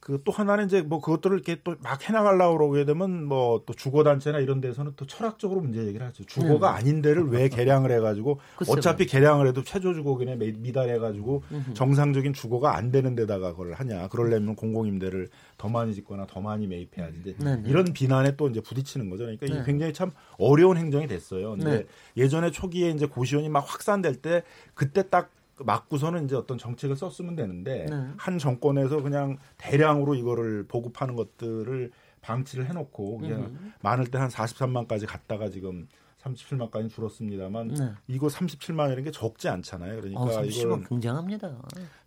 [0.00, 4.38] 그 또 하나는 이제 뭐 그것들을 이렇게 또 막 해나가려고 그러게 되면 뭐 또 주거단체나
[4.38, 6.24] 이런 데서는 또 철학적으로 문제 얘기를 하죠.
[6.24, 8.56] 주거가 아닌 데를 왜 개량을 해가지고 네.
[8.56, 8.76] 글쎄요.
[8.78, 11.42] 어차피 개량을 해도 최저 주거기에 미달해가지고
[11.74, 14.08] 정상적인 주거가 안 되는 데다가 그걸 하냐.
[14.08, 17.18] 그러려면 공공임대를 더 많이 짓거나 더 많이 매입해야지.
[17.20, 17.68] 이제 네, 네.
[17.68, 19.24] 이런 비난에 또 이제 부딪히는 거죠.
[19.24, 19.62] 그러니까 이게 네.
[19.66, 21.50] 굉장히 참 어려운 행정이 됐어요.
[21.50, 21.86] 근데 네.
[22.16, 25.30] 예전에 초기에 이제 고시원이 막 확산될 때 그때 딱
[25.64, 28.08] 맞고서는 이제 어떤 정책을 썼으면 되는데 네.
[28.16, 31.90] 한 정권에서 그냥 대량으로 이거를 보급하는 것들을
[32.22, 35.88] 방치를 해놓고 그냥 많을 때 한 43만까지 갔다가 지금
[36.22, 37.92] 37만까지 줄었습니다만 네.
[38.06, 39.96] 이거 37만이라는 게 적지 않잖아요.
[40.00, 41.50] 그러니까 어, 30만 이걸 굉장합니다.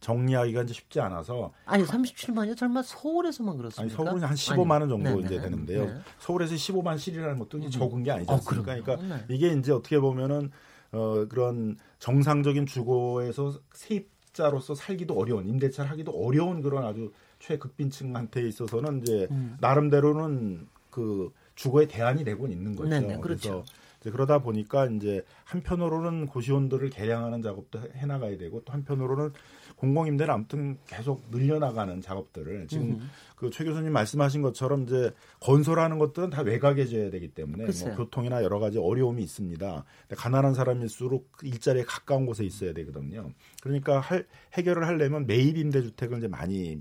[0.01, 2.55] 정리하기가 이제 쉽지 않아서 아니 37만이요?
[2.55, 3.95] 설마 서울에서만 아니 그렇습니까?
[4.03, 5.41] 서울은 한 15만 원 정도 아니, 이제.
[5.41, 5.85] 되는데요.
[5.85, 5.95] 네.
[6.19, 8.63] 서울에서 15만 실이라는 것도 이제 적은 게 아니지 어, 않습니까?
[8.75, 8.83] 그럼요.
[8.83, 9.25] 그러니까 네.
[9.35, 10.51] 이게 이제 어떻게 보면은
[10.93, 19.27] 어 그런 정상적인 주거에서 세입자로서 살기도 어려운 임대차를 하기도 어려운 그런 아주 최극빈층한테 있어서는 이제
[19.31, 19.57] 음.
[19.59, 22.89] 나름대로는 그 주거의 대안이 되고 있는 거죠.
[22.89, 23.21] 네네, 그렇죠.
[23.21, 23.65] 그래서
[24.11, 29.31] 그러다 보니까 이제 한편으로는 고시원들을 개량하는 작업도 해- 해나가야 되고 또 한편으로는
[29.77, 32.99] 공공임대를 아무튼 계속 늘려나가는 작업들을 지금
[33.35, 35.11] 그 최 교수님 말씀하신 것처럼 이제
[35.41, 37.65] 건설하는 것들은 다 외곽에 지어야 되기 때문에.
[37.89, 39.83] 뭐 교통이나 여러 가지 어려움이 있습니다.
[40.15, 43.31] 가난한 사람일수록 일자리에 가까운 곳에 있어야 되거든요.
[43.61, 46.79] 그러니까 할, 해결을 하려면 매입 임대주택을 이제 많이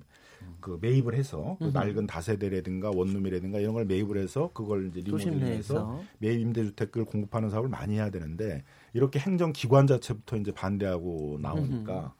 [0.62, 6.00] 그 매입을 해서 그 낡은 다세대라든가 원룸이라든가 이런 걸 매입을 해서 그걸 이제 리모델링해서.
[6.18, 12.12] 매입 임대주택을 공급하는 사업을 많이 해야 되는데 이렇게 행정 기관 자체부터 이제 반대하고 나오니까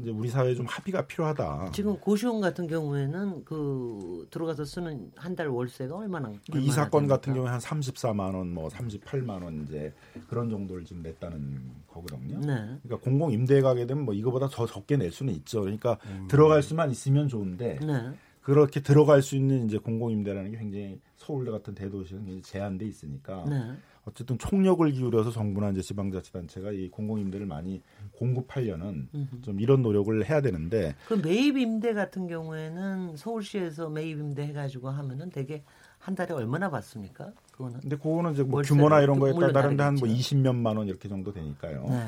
[0.00, 1.70] 이제 우리 사회에 좀 합의가 필요하다.
[1.72, 6.30] 지금 고시원 같은 경우에는 그 들어가서 쓰는 한 달 월세가 얼마나?
[6.30, 7.16] 이 얼마나 사건 됩니까?
[7.16, 9.92] 같은 경우에 한 34만 원, 뭐 38만 원 이제
[10.28, 12.38] 그런 정도를 지금 냈다는 거거든요.
[12.40, 12.78] 네.
[12.82, 15.62] 그러니까 공공 임대에 가게 되면 뭐 이거보다 더 적게 낼 수는 있죠.
[15.62, 18.10] 그러니까 들어갈 수만 있으면 좋은데 네.
[18.42, 23.44] 그렇게 들어갈 수 있는 이제 공공 임대라는 게 굉장히 서울대 같은 대도시는 굉장히 제한돼 있으니까
[23.48, 23.72] 네.
[24.10, 29.08] 어쨌든 총력을 기울여서 정부나 이제 지방자치단체가 이 공공 임대를 많이 공급하려는
[29.42, 35.30] 좀 이런 노력을 해야 되는데 그 매입 임대 같은 경우에는 서울시에서 매입 임대 해가지고 하면은
[35.30, 35.62] 되게
[35.98, 37.32] 한 달에 얼마나 받습니까?
[37.60, 37.80] 그거는.
[37.80, 40.36] 근데 그거는 이제 뭐 규모나 이런 거에 물론 따른데 한뭐 다르겠죠.
[40.36, 41.84] 20몇만 원 이렇게 정도 되니까요.
[41.88, 42.06] 네.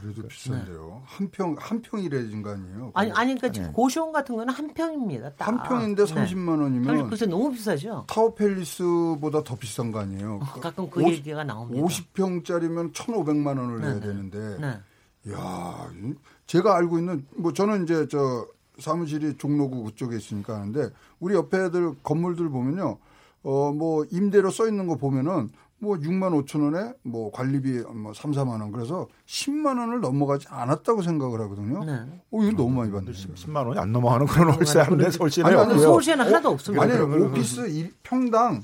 [0.00, 1.02] 그래도 비싼데요.
[1.04, 2.90] 한 평 한 평이래진 거 아니에요?
[2.94, 5.30] 아니 아니 그러니까 지금 고시원 같은 거는 한 평입니다.
[5.34, 5.48] 딱.
[5.48, 6.14] 한 평인데 네.
[6.14, 8.04] 30만 원이면 글쎄 너무 비싸죠.
[8.08, 10.38] 타워 팰리스보다 더 비싼 거 아니에요?
[10.60, 11.84] 가끔 그 오십- 얘기가 나옵니다.
[11.84, 14.00] 50평짜리면 1,500만 원을 네, 내야 네.
[14.00, 15.32] 되는데 네.
[15.32, 16.14] 야, 이-
[16.46, 18.46] 제가 알고 있는 뭐 저는 이제 저
[18.78, 22.98] 사무실이 종로구 그쪽에 있으니까 하는데 우리 옆에 애들 건물들 보면요.
[23.44, 28.30] 어 뭐 임대료 써 있는 거 보면은 뭐 6만 5천 원에 뭐 관리비 뭐 3,
[28.30, 31.82] 4만 원 그래서 10만 원을 넘어가지 않았다고 생각을 하거든요.
[31.84, 31.92] 네.
[32.30, 33.10] 어, 이거 너무 많이 받네.
[33.10, 35.80] 10만 원이 안 넘어가는 그런 월세 하는데 서울시내 아니, 아니.
[35.80, 36.84] 서울시에는 하나도 없습니다.
[36.84, 38.62] 아니 오피스 일- 평당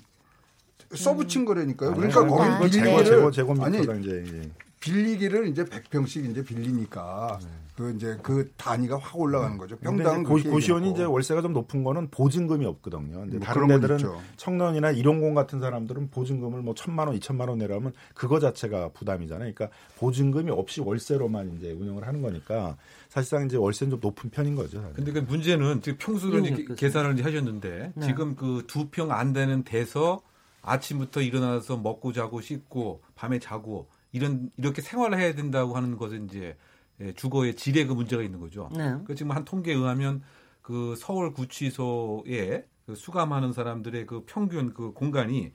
[0.94, 1.90] 써붙인 거라니까요.
[1.90, 6.30] 아니, 그러니까 아니, 거기 아니, 빌리기를 제거 제거 아니 미터당 이제 이제 빌리기를 이제 100평씩
[6.30, 7.38] 이제 빌리니까
[7.78, 9.76] 그 이제 그 단위가 확 올라가는 거죠.
[9.76, 10.90] 이제 고, 그렇게 고시원이.
[10.90, 13.20] 이제 월세가 좀 높은 거는 보증금이 없거든요.
[13.20, 14.20] 근데 뭐 다른 데들은 있죠.
[14.36, 19.52] 청년이나 일용공 같은 사람들은 보증금을 뭐 천만 원, 이천만 원 내라면 그거 자체가 부담이잖아요.
[19.54, 22.76] 그러니까 보증금이 없이 월세로만 이제 운영을 하는 거니까
[23.08, 24.80] 사실상 이제 월세는 좀 높은 편인 거죠.
[24.80, 24.94] 사실.
[24.96, 28.06] 근데 그 문제는 지금 평수를 이제 이용료 계산을 이제 하셨는데 네.
[28.06, 30.20] 지금 그 두 평 안 되는 데서
[30.62, 36.40] 아침부터 일어나서 먹고 자고 씻고 밤에 자고 이런 이렇게 생활을 해야 된다고 하는 것은 이제
[36.40, 36.56] 예,
[37.16, 38.68] 주거의 질의 그 문제가 있는 거죠.
[38.74, 38.96] 네.
[39.04, 40.22] 그 지금 한 통계에 의하면
[40.62, 45.52] 그 서울 구치소에 그 수감하는 사람들의 그 평균 그 공간이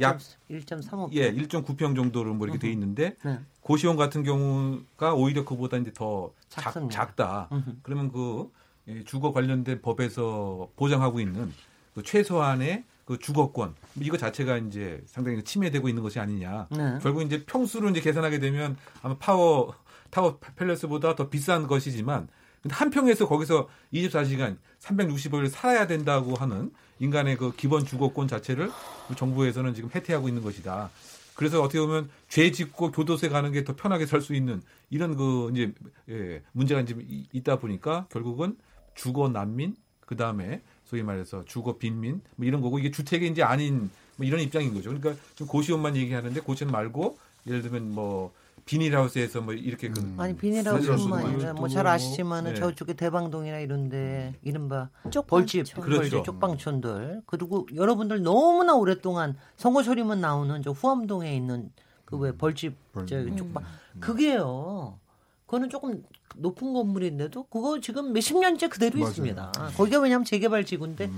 [0.00, 0.18] 약
[0.50, 1.12] 1.35.
[1.12, 3.38] 예, 1.9평 정도로 뭐 이렇게 돼 있는데 네.
[3.60, 6.72] 고시원 같은 경우가 오히려 그보다 이제 더 작.
[6.90, 7.48] 작다.
[7.82, 8.50] 그러면 그
[8.88, 11.52] 예, 주거 관련된 법에서 보장하고 있는
[11.94, 16.68] 그 최소한의 그 주거권 뭐 이거 자체가 이제 상당히 침해되고 있는 것이 아니냐.
[16.70, 16.98] 네.
[17.02, 19.74] 결국 이제 평수로 이제 계산하게 되면 아마 파워
[20.10, 22.28] 타워팰리스보다 더 비싼 것이지만
[22.70, 28.70] 한 평에서 거기서 24시간 365일 살아야 된다고 하는 인간의 그 기본 주거권 자체를
[29.16, 30.90] 정부에서는 지금 해태하고 있는 것이다.
[31.34, 35.50] 그래서 어떻게 보면 죄 짓고 교도소에 가는 게 더 편하게 살 수 있는 이런 그
[35.52, 35.72] 이제
[36.08, 38.56] 예, 문제가 이- 있다 보니까 결국은
[38.96, 42.90] 주거 난민 그 다음에 소위 말해서 주거 빈민 뭐 이런 거고 이게
[43.28, 44.90] 이제 아닌 뭐 이런 입장인 거죠.
[44.92, 47.16] 그러니까 좀 고시원만 얘기하는데 고시원 말고
[47.46, 48.32] 예를 들면 뭐
[48.68, 52.60] 비닐하우스에서 뭐 이렇게 그 아니 사실 비닐하우스뿐만 수- 아니라 또뭐잘 아시지만은 네.
[52.60, 54.90] 저쪽에 대방동이나 이런데 이른바.
[55.26, 56.22] 벌집, 그렇죠.
[56.22, 61.70] 쪽방촌들 그리고 여러분들 너무나 오랫동안 선거 소리만 나오는 저 후암동에 있는
[62.04, 62.76] 그 왜 벌집
[63.06, 63.64] 저 쪽방
[64.00, 64.98] 그게요.
[65.46, 66.04] 그거는 조금
[66.36, 69.08] 높은 건물인데도 그거 지금 몇십 년째 그대로 맞아요.
[69.10, 69.52] 있습니다.
[69.76, 71.10] 거기가 왜냐하면 재개발 지구인데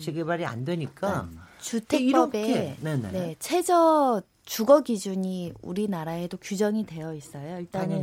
[0.00, 1.28] 재개발이 안 되니까
[1.60, 2.02] 주택법에
[2.46, 3.10] 이렇게, 네네.
[3.12, 7.58] 네, 최저 주거 기준이 우리나라에도 규정이 되어 있어요.
[7.60, 8.02] 일단은.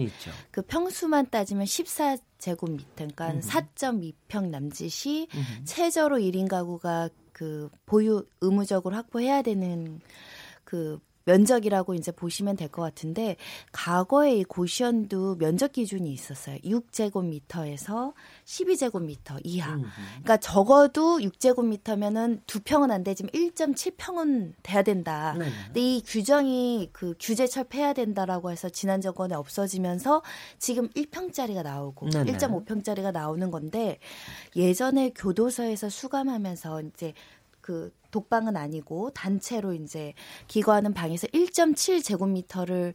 [0.51, 3.39] 그 평수만 따지면 14 제곱미터, 그러니까 음.
[3.39, 5.65] 4.2평 남짓이 음.
[5.65, 9.99] 최저로 1인 가구가 그 보유 의무적으로 확보해야 되는
[10.63, 13.35] 그 면적이라고 이제 보시면 될 것 같은데
[13.71, 16.57] 과거에 이 고시원도 면적 기준이 있었어요.
[16.59, 18.13] 6제곱미터에서
[18.45, 19.75] 12제곱미터 이하.
[19.75, 19.83] 음.
[20.09, 25.33] 그러니까 적어도 6제곱미터면은 두 평은 안 되지만 1.7평은 돼야 된다.
[25.37, 25.51] 네네.
[25.67, 30.21] 근데 이 규정이 그 규제 철폐해야 된다라고 해서 지난 정권에 없어지면서
[30.59, 32.33] 지금 1평짜리가 나오고 네네.
[32.33, 33.99] 1.5평짜리가 나오는 건데
[34.55, 37.13] 예전에 교도소에서 수감하면서 이제
[37.65, 40.13] 그 독방은 아니고 단체로 이제
[40.47, 42.93] 기거하는 방에서 1.7 제곱미터를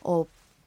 [0.00, 0.24] 어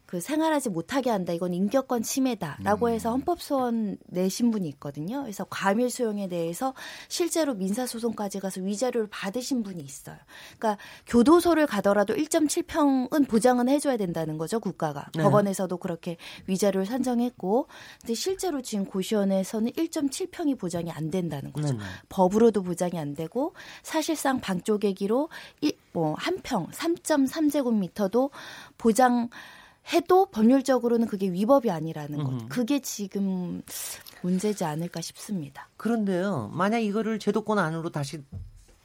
[0.09, 1.33] 그 생활하지 못하게 한다.
[1.33, 5.21] 이건 인격권 침해다라고 해서 헌법 소원 내신 분이 있거든요.
[5.21, 6.73] 그래서 과밀 수용에 대해서
[7.09, 10.17] 실제로 민사 소송까지 가서 위자료를 받으신 분이 있어요.
[10.57, 15.05] 그러니까 교도소를 가더라도 1.7평은 보장은 해줘야 된다는 거죠 국가가.
[15.15, 15.21] 네.
[15.21, 16.17] 법원에서도 그렇게
[16.47, 17.67] 위자료를 산정했고,
[18.01, 21.67] 근데 실제로 지금 고시원에서는 1.7평이 보장이 안 된다는 거죠.
[21.67, 21.83] 네네.
[22.09, 25.29] 법으로도 보장이 안 되고 사실상 방 쪼개기로
[25.93, 28.31] 뭐한 평 3.3제곱미터도
[28.79, 29.29] 보장
[29.91, 32.31] 해도 법률적으로는 그게 위법이 아니라는 것.
[32.31, 32.45] 음흠.
[32.49, 33.61] 그게 지금
[34.21, 35.69] 문제지 않을까 싶습니다.
[35.77, 38.23] 그런데요, 만약 이거를 제도권 안으로 다시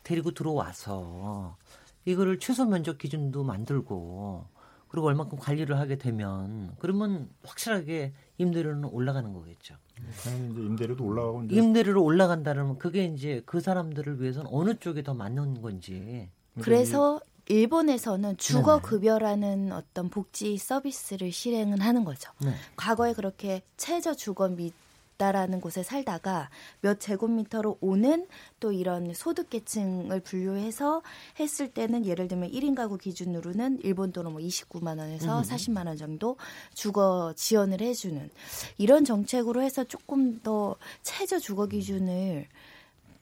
[0.03, 1.57] 데리고 들어와서
[2.05, 4.45] 이거를 최소 면적 기준도 만들고
[4.89, 9.75] 그리고 얼마큼 관리를 하게 되면 그러면 확실하게 임대료는 올라가는 거겠죠.
[10.23, 15.15] 당연히 이제 임대료도 올라가고 이제 임대료로 올라간다면 그게 이제 그 사람들을 위해서는 어느 쪽이 더
[15.15, 16.31] 맞는 건지.
[16.61, 18.83] 그래서 일본에서는 주거 네네.
[18.83, 22.31] 급여라는 어떤 복지 서비스를 실행은 하는 거죠.
[22.41, 22.53] 네.
[22.77, 26.49] 과거에 그렇게 최저 주거 미다라는 곳에 살다가
[26.81, 28.27] 몇 제곱미터로 오는
[28.61, 31.03] 또 이런 소득계층을 분류해서
[31.39, 36.37] 했을 때는 예를 들면 1인 가구 기준으로는 일본 돈으로 뭐 29만 원에서 40만 원 정도
[36.73, 38.31] 주거 지원을 해주는
[38.79, 42.47] 이런 정책으로 해서 조금 더 최저 주거 기준을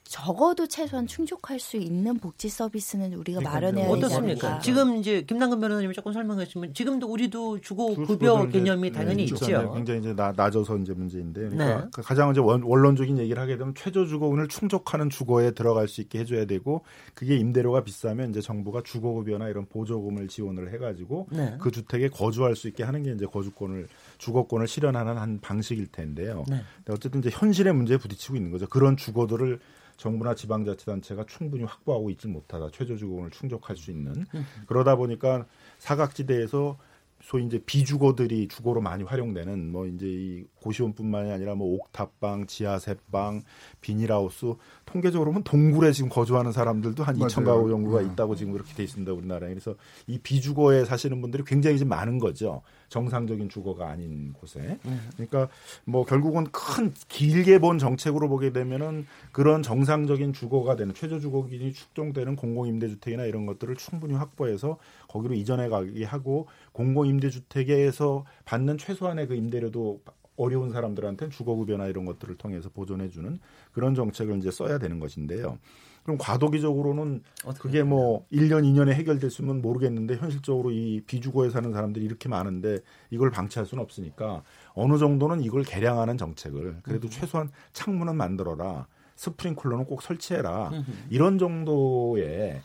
[0.04, 4.58] 적어도 최소한 충족할 수 있는 복지 서비스는 우리가 마련해야 되지 어떻습니까?
[4.58, 9.22] 지금 이제 김남근 변호사님이 조금 설명하시면 지금도 우리도 주거 급여 주거를 이제, 개념이 당연히 네,
[9.24, 9.72] 있죠.
[9.72, 11.90] 굉장히 이제 나, 낮아서 이제 문제인데 그러니까 네.
[11.94, 16.18] 그 가장 이제 원, 원론적인 얘기를 하게 되면 최저 주거금을 충족하는 주거에 들어갈 수 있게
[16.18, 16.84] 해줘야 되고
[17.14, 21.56] 그게 임대료가 비싸면 이제 정부가 주거 급여나 이런 보조금을 지원을 해가지고 네.
[21.58, 23.88] 그 주택에 거주할 수 있게 하는 게 이제 거주권을
[24.18, 26.44] 주거권을 실현하는 한 방식일 텐데요.
[26.48, 26.60] 네.
[26.90, 28.66] 어쨌든 이제 현실의 문제에 부딪히고 있는 거죠.
[28.66, 29.58] 그런 주거들을
[30.02, 32.70] 정부나 지방자치단체가 충분히 확보하고 있지 못하다.
[32.72, 34.26] 최저주거금을 충족할 수 있는
[34.66, 35.46] 그러다 보니까
[35.78, 36.76] 사각지대에서
[37.22, 43.42] 소위 이제 비주거들이 주거로 많이 활용되는 뭐 이제 이 고시원뿐만이 아니라 뭐 옥탑방, 지하셋방,
[43.80, 44.54] 비닐하우스
[44.86, 47.28] 통계적으로 보면 동굴에 지금 거주하는 사람들도 한 맞아요.
[47.28, 48.10] 2천 가구 정도가 음.
[48.10, 49.76] 있다고 지금 그렇게 돼 있습니다 우리나라에 그래서
[50.08, 54.78] 이 비주거에 사시는 분들이 굉장히 지금 많은 거죠 정상적인 주거가 아닌 곳에
[55.14, 55.48] 그러니까
[55.84, 61.72] 뭐 결국은 큰 길게 본 정책으로 보게 되면은 그런 정상적인 주거가 되는 최저 주거 기준이
[61.72, 64.76] 축정되는 공공 임대주택이나 이런 것들을 충분히 확보해서
[65.08, 70.02] 거기로 이전해 가게 하고 공공 임대주택에서 받는 최소한의 그 임대료도
[70.36, 73.38] 어려운 사람들한테는 주거급여나 이런 것들을 통해서 보존해주는
[73.72, 75.58] 그런 정책을 이제 써야 되는 것인데요.
[76.02, 77.22] 그럼 과도기적으로는
[77.60, 82.78] 그게 뭐 1년, 2년에 해결됐으면 모르겠는데 현실적으로 이 비주거에 사는 사람들이 이렇게 많은데
[83.10, 84.42] 이걸 방치할 수는 없으니까
[84.74, 88.86] 어느 정도는 이걸 개량하는 정책을 그래도 최소한 창문은 만들어라.
[89.14, 90.70] 스프링클러는 꼭 설치해라.
[91.10, 92.60] 이런 정도의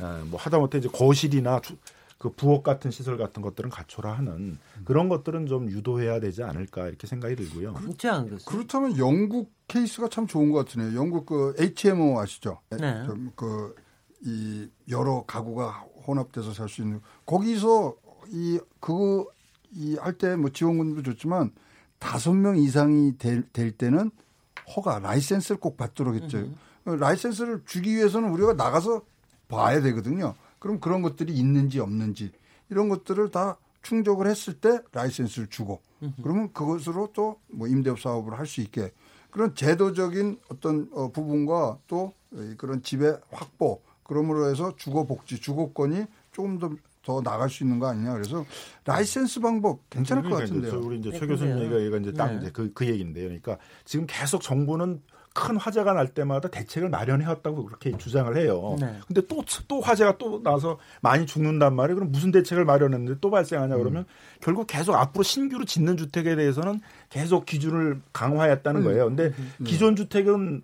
[0.00, 1.76] 어, 뭐 하다못해 이제 거실이나 주-
[2.18, 7.06] 그 부엌 같은 시설 같은 것들은 갖춰라 하는 그런 것들은 좀 유도해야 되지 않을까 이렇게
[7.06, 7.74] 생각이 들고요.
[7.74, 8.44] 그렇지 않겠어요?
[8.44, 10.98] 그렇다면 영국 케이스가 참 좋은 것 같으네요.
[10.98, 12.58] 영국 그 HMO 아시죠?
[12.70, 13.06] 네.
[13.36, 17.94] 그이 여러 가구가 혼합돼서 살 수 있는 거기서
[18.30, 19.26] 이 그거
[19.72, 21.52] 이 할 때 뭐 지원금도 좋지만
[21.98, 24.10] 다섯 명 이상이 될, 될 때는
[24.74, 26.38] 허가 라이센스를 꼭 받도록 했죠.
[26.84, 29.02] 라이센스를 주기 위해서는 우리가 나가서
[29.48, 30.34] 봐야 되거든요.
[30.58, 32.32] 그럼 그런 것들이 있는지 없는지
[32.70, 35.80] 이런 것들을 다 충족을 했을 때 라이센스를 주고
[36.22, 38.92] 그러면 그것으로 또 뭐 임대업 사업을 할 수 있게
[39.30, 46.58] 그런 제도적인 어떤 어, 부분과 또이 그런 집의 확보 그러므로 해서 주거 복지 주거권이 조금
[46.58, 46.70] 더
[47.04, 48.44] 더 나갈 수 있는 거 아니냐 그래서
[48.84, 50.78] 라이센스 방법 괜찮을 것 같은데요.
[50.80, 51.58] 우리 이제 네, 최 교수님.
[51.58, 52.38] 얘기가 이제 딱 네.
[52.38, 53.24] 이제 그, 그 얘기인데요.
[53.24, 55.00] 그러니까 지금 계속 정부는
[55.38, 58.76] 큰 화재가 날 때마다 대책을 마련해왔다고 그렇게 주장을 해요.
[58.80, 58.98] 네.
[59.06, 61.94] 근데 또, 또 화재가 또 나서 많이 죽는단 말이에요.
[61.94, 63.78] 그럼 무슨 대책을 마련했는데 또 발생하냐 음.
[63.78, 64.04] 그러면
[64.40, 69.06] 결국 계속 앞으로 신규로 짓는 주택에 대해서는 계속 기준을 강화했다는 거예요.
[69.06, 69.64] 근데 음.
[69.64, 70.62] 기존 주택은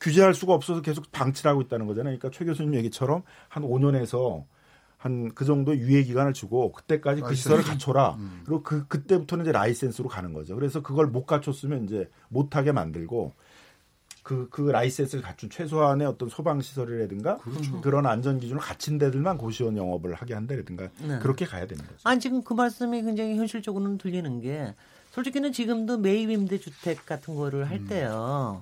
[0.00, 2.16] 규제할 수가 없어서 계속 방치를 하고 있다는 거잖아요.
[2.16, 4.44] 그러니까 최 교수님 얘기처럼 한 5년에서
[4.96, 8.18] 한 그 정도 유예 기간을 주고 그때까지 그 시설을 갖춰라.
[8.44, 10.54] 그리고 그 그때부터는 이제 라이센스로 가는 거죠.
[10.54, 13.32] 그래서 그걸 못 갖췄으면 이제 못 하게 만들고
[14.22, 17.38] 그, 그 라이센스를 갖춘 최소한의 어떤 소방 시설이라든가
[17.82, 21.18] 그런 안전 기준을 갖춘 데들만 고시원 영업을 하게 한다든가 네.
[21.20, 21.96] 그렇게 가야 되는 거죠.
[22.04, 24.74] 아니 지금 그 말씀이 굉장히 현실적으로는 들리는 게
[25.12, 27.68] 솔직히는 지금도 매입 임대 주택 같은 거를 음.
[27.68, 28.60] 할 때요.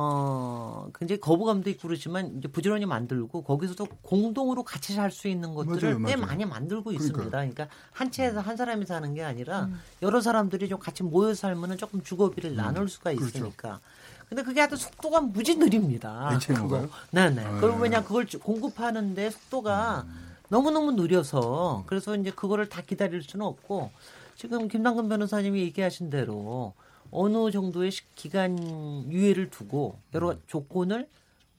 [0.00, 5.94] 어, 굉장히 거부감도 있고 그렇지만 이제 부지런히 만들고 거기서도 공동으로 같이 살 수 있는 것들을
[5.94, 6.26] 맞아요, 꽤 맞아요.
[6.26, 7.04] 많이 만들고 그러니까요.
[7.06, 7.30] 있습니다.
[7.36, 9.80] 그러니까 한 채에서 한 사람이 사는 게 아니라 음.
[10.02, 12.04] 여러 사람들이 좀 같이 모여 살면은 조금 음.
[12.04, 13.26] 주거비를 나눌 수가 그렇죠.
[13.38, 13.80] 있으니까.
[14.28, 16.28] 근데 그게 하여튼 속도가 무지 느립니다.
[16.54, 16.68] 가요?
[16.68, 16.88] 그거.
[17.12, 17.60] 네네.
[17.60, 20.06] 그리고 왜냐 그걸 주- 공급하는데 속도가
[20.50, 23.90] 너무너무 느려서 그래서 이제 그거를 다 기다릴 수는 없고
[24.36, 26.74] 지금 김남근 변호사님이 얘기하신 대로
[27.10, 28.58] 어느 정도의 시- 기간
[29.10, 31.08] 유예를 두고 여러 조건을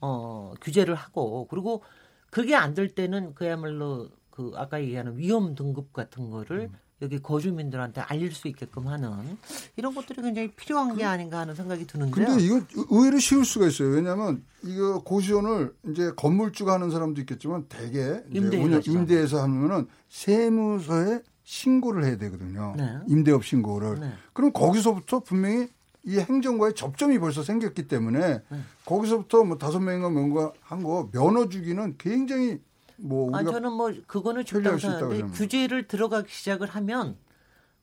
[0.01, 1.83] 어 규제를 하고 그리고
[2.29, 6.69] 그게 안 될 때는 그야말로 그 아까 얘기하는 위험 등급 같은 거를
[7.01, 9.37] 여기 거주민들한테 알릴 수 있게끔 하는
[9.77, 12.25] 이런 것들이 굉장히 필요한 게 아닌가 하는 생각이 드는데요.
[12.27, 13.89] 근데 이거 의외로 쉬울 수가 있어요.
[13.89, 18.21] 왜냐하면 이거 고시원을 이제 건물주가 하는 사람도 있겠지만 대개.
[18.31, 22.75] 임대 해서 하면은 세무서에 신고를 해야 되거든요.
[22.77, 22.97] 네.
[23.07, 23.99] 임대업 신고를.
[23.99, 24.11] 네.
[24.33, 25.67] 그럼 거기서부터 분명히
[26.05, 28.59] 이 행정과의 접점이 벌써 생겼기 때문에 네.
[28.85, 32.59] 거기서부터 뭐 다섯 명인가 뭔가 한 거 면허 주기는 굉장히
[33.01, 34.79] 뭐 아 저는 뭐 그거는 생각하는데
[35.15, 35.37] 생각합니다.
[35.37, 37.17] 규제를 들어가기 시작을 하면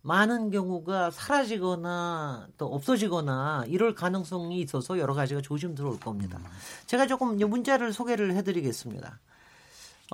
[0.03, 6.39] 많은 경우가 사라지거나 또 없어지거나 이럴 가능성이 있어서 여러 가지가 조심스러울 겁니다.
[6.87, 9.19] 제가 조금 문자를 소개를 해드리겠습니다.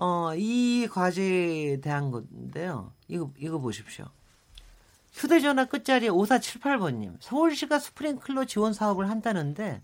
[0.01, 2.93] 어, 이 과제에 대한 건데요.
[3.09, 4.07] 이거, 이거 보십시오.
[5.13, 7.17] 휴대전화 끝자리 5478번님.
[7.21, 9.83] 서울시가 스프링클러 지원 사업을 한다는데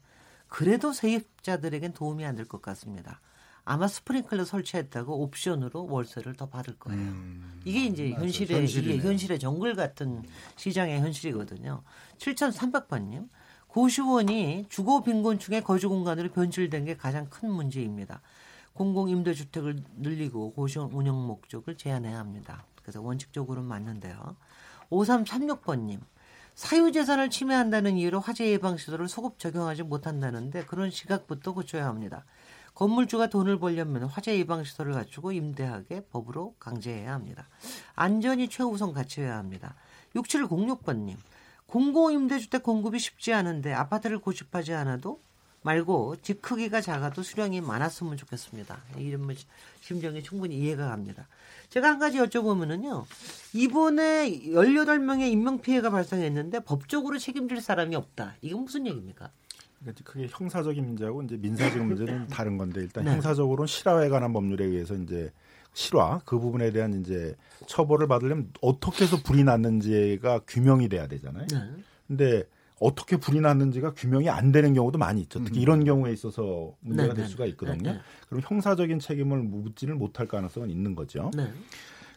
[0.48, 3.20] 그래도 세입자들에겐 도움이 안 될 것 같습니다.
[3.70, 7.12] 아마 스프링클러 설치했다고 옵션으로 월세를 더 받을 거예요.
[7.66, 8.94] 이게 이제 현실의 현실이네요.
[8.96, 10.22] 이게 현실의 정글 같은
[10.56, 11.82] 시장의 현실이거든요.
[12.16, 13.28] 7300번님.
[13.66, 18.22] 고시원이 주거 빈곤층의 거주 공간으로 변질된 게 가장 큰 문제입니다.
[18.72, 22.64] 공공 임대주택을 늘리고 고시원 운영 목적을 제한해야 합니다.
[22.80, 24.34] 그래서 원칙적으로는 맞는데요.
[24.88, 26.00] 5336번님.
[26.54, 32.24] 사유재산을 침해한다는 이유로 화재 예방 시설을 소급 적용하지 못한다는데 그런 시각부터 고쳐야 합니다.
[32.78, 37.48] 건물주가 돈을 벌려면 화재 예방 시설을 갖추고 임대하게 법으로 강제해야 합니다.
[37.96, 39.74] 안전이 최우선 가치여야 합니다.
[40.14, 41.16] 6706번님.
[41.66, 45.20] 공공임대주택 공급이 쉽지 않은데 아파트를 고집하지 않아도
[45.62, 48.78] 말고 집 크기가 작아도 수량이 많았으면 좋겠습니다.
[48.96, 49.28] 이런
[49.80, 51.26] 심정이 충분히 이해가 갑니다.
[51.70, 53.06] 제가 한 가지 여쭤보면은요.
[53.54, 58.36] 이번에 18명의 인명피해가 발생했는데 법적으로 책임질 사람이 없다.
[58.40, 59.32] 이건 무슨 얘기입니까?
[59.80, 63.12] 그러니까 크게 형사적인 문제하고 이제 민사적인 문제는 다른 건데 일단 네.
[63.12, 65.30] 형사적으로는 실화에 관한 법률에 의해서 이제
[65.74, 71.46] 실화 그 부분에 대한 이제 처벌을 받으려면 어떻게 해서 불이 났는지가 규명이 돼야 되잖아요.
[71.46, 71.58] 네.
[72.06, 72.44] 근데
[72.80, 75.42] 어떻게 불이 났는지가 규명이 안 되는 경우도 많이 있죠.
[75.42, 75.62] 특히 음.
[75.62, 77.30] 이런 경우에 있어서 문제가 네, 될 네.
[77.30, 77.92] 수가 있거든요.
[77.92, 81.30] 네, 그럼 형사적인 책임을 묻지를 못할 가능성은 있는 거죠.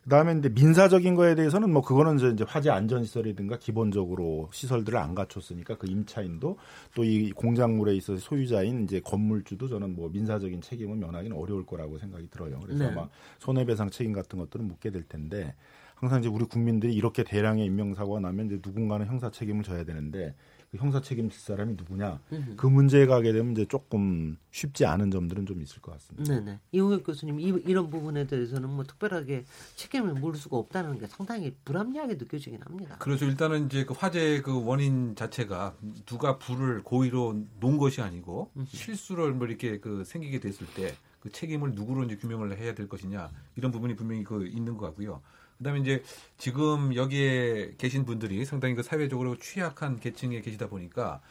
[0.04, 5.78] 그다음에 이제 민사적인 거에 대해서는 뭐 그거는 이제 화재 안전 시설이든가 기본적으로 시설들을 안 갖췄으니까
[5.78, 6.58] 그 임차인도
[6.96, 12.30] 또 이 공작물에 있어서 소유자인 이제 건물주도 저는 뭐 민사적인 책임을 면하기는 어려울 거라고 생각이
[12.30, 12.60] 들어요.
[12.64, 12.92] 그래서 네.
[12.92, 15.54] 아마 손해배상 책임 같은 것들은 묻게 될 텐데
[15.96, 20.61] 항상 이제 우리 국민들이 이렇게 대량의 인명사고가 나면 이제 누군가는 형사 책임을 져야 되는데 그
[20.78, 22.56] 형사 책임질 사람이 누구냐 음흠.
[22.56, 26.34] 그 문제에 가게 되면 이제 조금 쉽지 않은 점들은 좀 있을 것 같습니다.
[26.34, 26.60] 네네.
[26.72, 29.44] 이홍혁 교수님 이, 런 부분에 대해서는 뭐 특별하게
[29.76, 32.96] 책임을 물을 수가 없다는 게 상당히 불합리하게 느껴지긴 합니다.
[33.00, 33.26] 그렇죠.
[33.26, 38.66] 일단은 이제 그 화재 그 원인 자체가 누가 불을 고의로 놓은 것이 아니고 음흠.
[38.70, 43.32] 실수를 뭐 이렇게 그 생기게 됐을 때 그 책임을 누구로 이제 규명을 해야 될 것이냐
[43.56, 45.22] 이런 부분이 분명히 그 있는 것 같고요.
[45.62, 46.04] 그다음에 이제
[46.38, 51.22] 지금 여기에 계신 분들이 상당히 그 사회적으로 취약한 계층에 계시다 보니까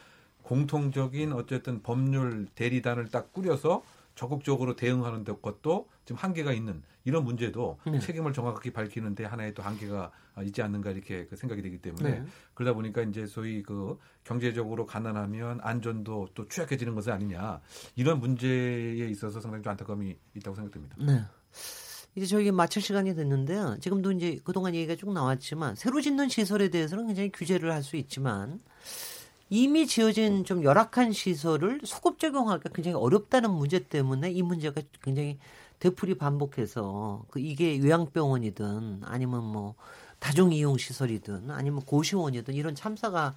[0.43, 3.83] 공통적인 어쨌든 법률 대리단을 딱 꾸려서
[4.15, 7.99] 적극적으로 대응하는 것도 지금 한계가 있는 이런 문제도 네.
[7.99, 10.11] 책임을 정확하게 밝히는데 하나의 또 한계가
[10.43, 12.25] 있지 않는가 이렇게 그 생각이 되기 때문에 네.
[12.53, 17.59] 그러다 보니까 이제 소위 그 경제적으로 가난하면 안전도 또 취약해지는 것이 아니냐
[17.95, 20.95] 이런 문제에 있어서 상당히 좀 안타까움이 있다고 생각됩니다.
[20.99, 21.21] 네.
[22.15, 23.77] 이제 저희가 마칠 시간이 됐는데요.
[23.79, 28.59] 지금도 이제 그동안 얘기가 쭉 나왔지만 새로 짓는 시설에 대해서는 굉장히 규제를 할 수 있지만
[29.49, 35.39] 이미 지어진 좀 열악한 시설을 소급 적용하기가 굉장히 어렵다는 문제 때문에 이 문제가 굉장히
[35.79, 39.75] 되풀이 반복해서 그 이게 요양병원이든 아니면 뭐
[40.19, 43.33] 다중 이용 시설이든 아니면 고시원이든 이런 참사가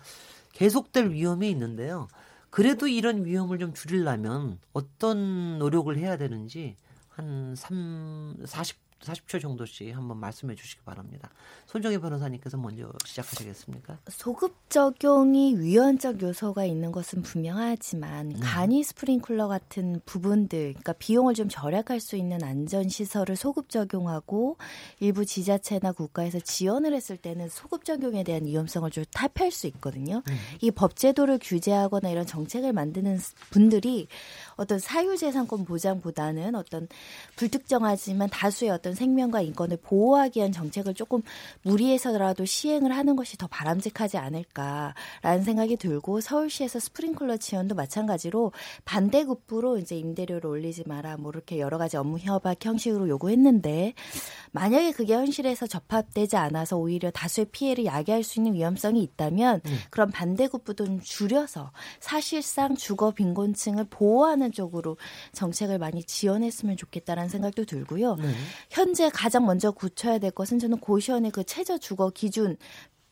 [0.53, 2.07] 계속될 위험이 있는데요.
[2.51, 6.77] 그래도 이런 위험을 좀 줄이려면 어떤 노력을 해야 되는지
[7.17, 11.31] 한 3, 40, 40초 정도씩 한번 말씀해 주시기 바랍니다.
[11.67, 13.99] 손정혜 변호사님께서 먼저 시작하시겠습니까?
[14.09, 18.41] 소급 적용이 위헌적 요소가 있는 것은 분명하지만 음.
[18.41, 24.57] 간이 스프링클러 같은 부분들, 그러니까 비용을 좀 절약할 수 있는 안전 시설을 소급 적용하고
[25.01, 30.23] 일부 지자체나 국가에서 지원을 했을 때는 소급 적용에 대한 위험성을 좀 탑할 수 있거든요.
[30.29, 30.37] 음.
[30.63, 33.19] 이 법 제도를 규제하거나 이런 정책을 만드는
[33.51, 34.09] 분들이
[34.57, 36.89] 어떤 사유재산권 보장보다는 어떤
[37.37, 41.23] 불특정하지만 다수의 어떤 생명과 인권을 보호하기 위한 정책을 조금
[41.63, 48.53] 무리해서라도 시행을 하는 것이 더 바람직하지 않을까라는 생각이 들고 서울시에서 스프링클러 지원도 마찬가지로
[48.85, 53.95] 반대급부로 이제 임대료를 올리지 마라 뭐 이렇게 여러 가지 업무 협약 형식으로 요구했는데
[54.53, 59.79] 만약에 그게 현실에서 접합되지 않아서 오히려 다수의 피해를 야기할 수 있는 위험성이 있다면 음.
[59.91, 64.97] 그런 반대급부도 좀 줄여서 사실상 주거 빈곤층을 보호하는 쪽으로
[65.33, 68.17] 정책을 많이 지원했으면 좋겠다라는 생각도 들고요.
[68.17, 68.33] 네.
[68.71, 72.57] 현재 가장 먼저 굳혀야 될 것은 저는 고시원의 그 최저 주거 기준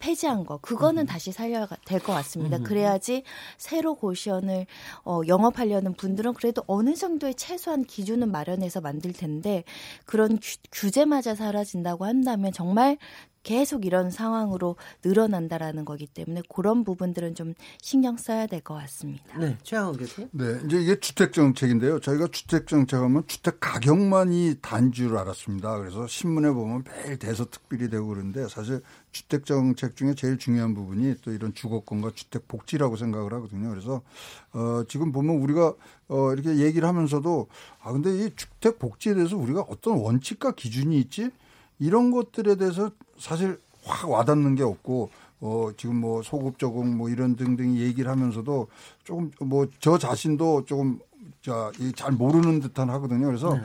[0.03, 1.07] 폐지한 거 그거는 음.
[1.07, 2.57] 다시 살려야 될 것 같습니다.
[2.57, 2.65] 음.
[2.65, 3.23] 그래야지
[3.57, 4.67] 새로 고시원을
[5.05, 9.63] 어, 영업하려는 분들은 그래도 어느 정도의 최소한 기준은 마련해서 만들 텐데
[10.05, 12.99] 그런 규, 규제마저 사라진다고 한다면 정말
[13.43, 19.39] 계속 이런 상황으로 늘어난다라는 거기 때문에 그런 부분들은 좀 신경 써야 될 것 같습니다.
[19.39, 20.29] 네, 최양호 교수.
[20.31, 21.99] 네, 이제 이게 주택 정책인데요.
[22.01, 25.79] 저희가 주택 정책하면 주택 가격만이 단줄 알았습니다.
[25.79, 28.81] 그래서 신문에 보면 매일 대서특필이 되고 그러는데 사실
[29.11, 33.69] 주택 정책 중에 제일 중요한 부분이 또 이런 주거권과 주택 복지라고 생각을 하거든요.
[33.71, 34.03] 그래서
[34.53, 35.75] 어 지금 보면 우리가
[36.09, 37.49] 어 이렇게 얘기를 하면서도
[37.81, 41.31] 아 근데 이 주택 복지에 대해서 우리가 어떤 원칙과 기준이 있지?
[41.83, 45.11] 이런 것들에 대해서 사실 확 와닿는 게 없고
[45.41, 48.69] 어 지금 뭐 소급 적응 뭐 이런 등등 얘기를 하면서도
[49.03, 51.01] 조금 뭐 저 자신도 조금
[51.41, 53.27] 자잘 모르는 듯한 하거든요.
[53.27, 53.63] 그래서 네.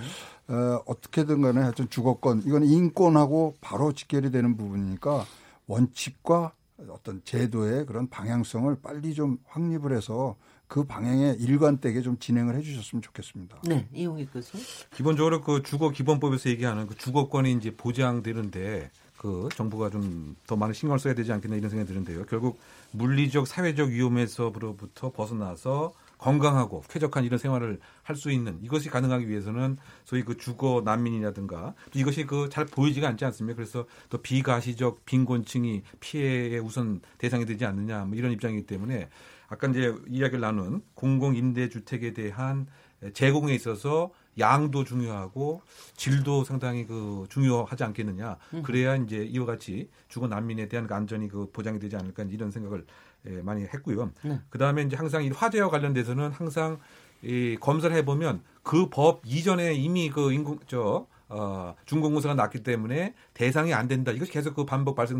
[0.55, 5.25] 어, 어떻게든 간에 하여튼 주거권 이건 인권하고 바로 직결이 되는 부분이니까
[5.67, 6.53] 원칙과
[6.89, 10.35] 어떤 제도의 그런 방향성을 빨리 좀 확립을 해서
[10.67, 13.59] 그 방향에 일관되게 좀 진행을 해주셨으면 좋겠습니다.
[13.63, 14.57] 네, 이용익 교수.
[14.93, 20.99] 기본적으로 그 주거 기본법에서 얘기하는 그 주거권이 이제 보장되는데 그 정부가 좀 더 많은 신경을
[20.99, 22.25] 써야 되지 않겠나 이런 생각이 드는데요.
[22.25, 22.59] 결국
[22.91, 30.23] 물리적 사회적 위험에서부터 벗어나서 건강하고 쾌적한 이런 생활을 할 수 있는 이것이 가능하기 위해서는 소위
[30.23, 33.55] 그 주거 난민이라든가 이것이 그 잘 보이지가 않지 않습니까?
[33.57, 39.09] 그래서 또 비가시적 빈곤층이 피해의 우선 대상이 되지 않느냐 뭐 이런 입장이기 때문에
[39.47, 42.67] 아까 이제 이야기를 나눈 공공 임대 주택에 대한
[43.13, 45.61] 제공에 있어서 양도 중요하고
[45.95, 48.37] 질도 상당히 그 중요하지 않겠느냐.
[48.63, 52.85] 그래야 이제 이와 같이 주거 난민에 대한 그 안전이 그 보장이 되지 않을까 이런 생각을
[53.27, 54.11] 예, 많이 했고요.
[54.23, 54.39] 네.
[54.49, 56.77] 그 다음에 이제 항상 이 화재와 관련돼서는 항상
[57.23, 63.13] 이 검사를 해 보면 그 법 이전에 이미 그 인공 저 어, 중공무사가 났기 때문에
[63.33, 64.11] 대상이 안 된다.
[64.11, 65.19] 이것이 계속 그 반복 발생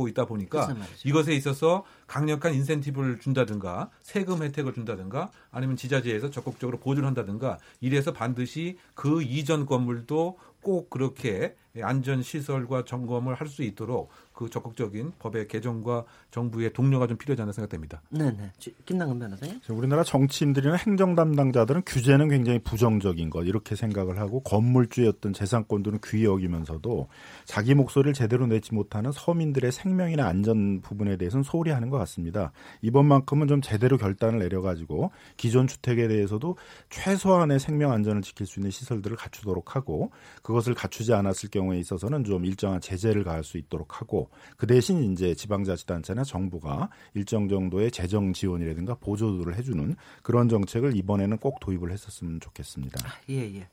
[0.00, 0.74] 되고 있다 보니까.
[1.04, 8.78] 이것에 있어서 강력한 인센티브를 준다든가 세금 혜택을 준다든가 아니면 지자체에서 적극적으로 보조를 한다든가 이래서 반드시
[8.94, 16.04] 그 이전 건물도 꼭 그렇게 안전 시설과 점검을 할 수 있도록 그 적극적인 법의 개정과
[16.30, 18.00] 정부의 독려가 좀 필요하지 않나 생각됩니다.
[18.10, 18.50] 네, 네.
[18.58, 19.60] 지- 김남근 변호사님.
[19.70, 26.24] 우리나라 정치인들이나 행정 담당자들은 규제는 굉장히 부정적인 것 이렇게 생각을 하고 건물주의 어떤 재산권들은 귀히
[26.24, 27.08] 여기면서도
[27.44, 32.50] 자기 목소리를 제대로 내지 못하는 서민들의 생명이나 안전 부분에 대해서는 소홀히 하는 것 같습니다.
[32.82, 36.56] 이번만큼은 좀 제대로 결단을 내려가지고 기존 주택에 대해서도
[36.88, 40.10] 최소한의 생명 안전을 지킬 수 있는 시설들을 갖추도록 하고
[40.42, 45.12] 그 것을 갖추지 않았을 경우에 있어서는 좀 일정한 제재를 가할 수 있도록 하고 그 대신
[45.12, 52.40] 이제 지방자치단체나 정부가 일정 정도의 재정 지원이라든가 보조를 해주는 그런 정책을 이번에는 꼭 도입을 했었으면
[52.40, 53.00] 좋겠습니다.
[53.30, 53.68] 예, 예.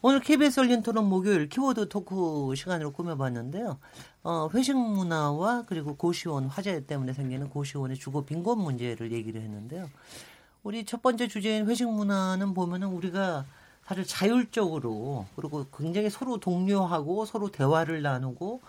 [0.00, 3.78] 오늘 KBS 열린 토론 목요일 키워드 토크 시간으로 꾸며봤는데요.
[4.22, 9.88] 어, 회식 문화와 그리고 고시원 화재 때문에 생기는 고시원의 주거 빈곤 문제를 얘기를 했는데요.
[10.62, 13.44] 우리 첫 번째 주제인 회식 문화는 보면은 우리가
[13.88, 18.60] 사실 자율적으로 그리고 굉장히 서로 독려하고 서로 대화를 나누고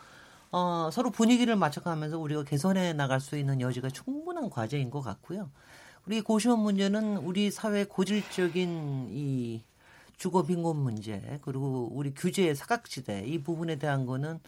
[0.52, 5.50] 어, 서로 분위기를 맞춰가면서 우리가 개선해 나갈 수 있는 여지가 충분한 과제인 것 같고요.
[6.08, 9.62] 우리 고시원 문제는 우리 사회 고질적인 이
[10.16, 14.40] 주거 빈곤 문제 그리고 우리 규제의 사각지대 이 부분에 대한 거는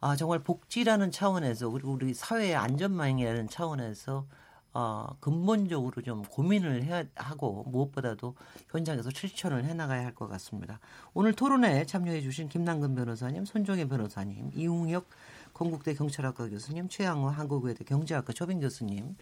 [0.00, 4.26] 아 정말 복지라는 차원에서 그리고 우리 사회의 안전망이라는 차원에서
[4.74, 8.34] 어, 근본적으로 좀 고민을 해야 하고 무엇보다도
[8.70, 10.78] 현장에서 실천을 해나가야 할 것 같습니다.
[11.12, 15.06] 오늘 토론에 참여해 주신 김남근 변호사님, 손종혜 변호사님, 이웅혁
[15.54, 19.16] 건국대 경찰학과 교수님, 최양호 한국외대 경제학과 조빈 교수님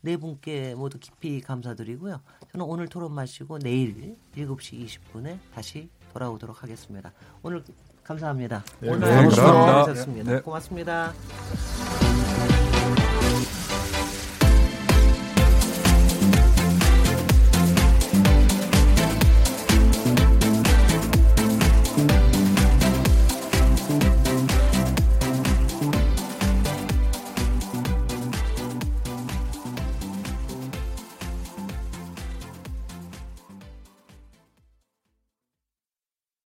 [0.00, 2.20] 네 분께 모두 깊이 감사드리고요.
[2.52, 7.12] 저는 오늘 토론 마치고 내일 7시 20분에 다시 돌아오도록 하겠습니다.
[7.42, 7.62] 오늘
[8.02, 8.62] 감사합니다.
[8.80, 9.34] 네, 오늘 감사합니다.
[9.34, 10.32] 수고하셨습니다.
[10.32, 10.40] 네.
[10.40, 11.12] 고맙습니다.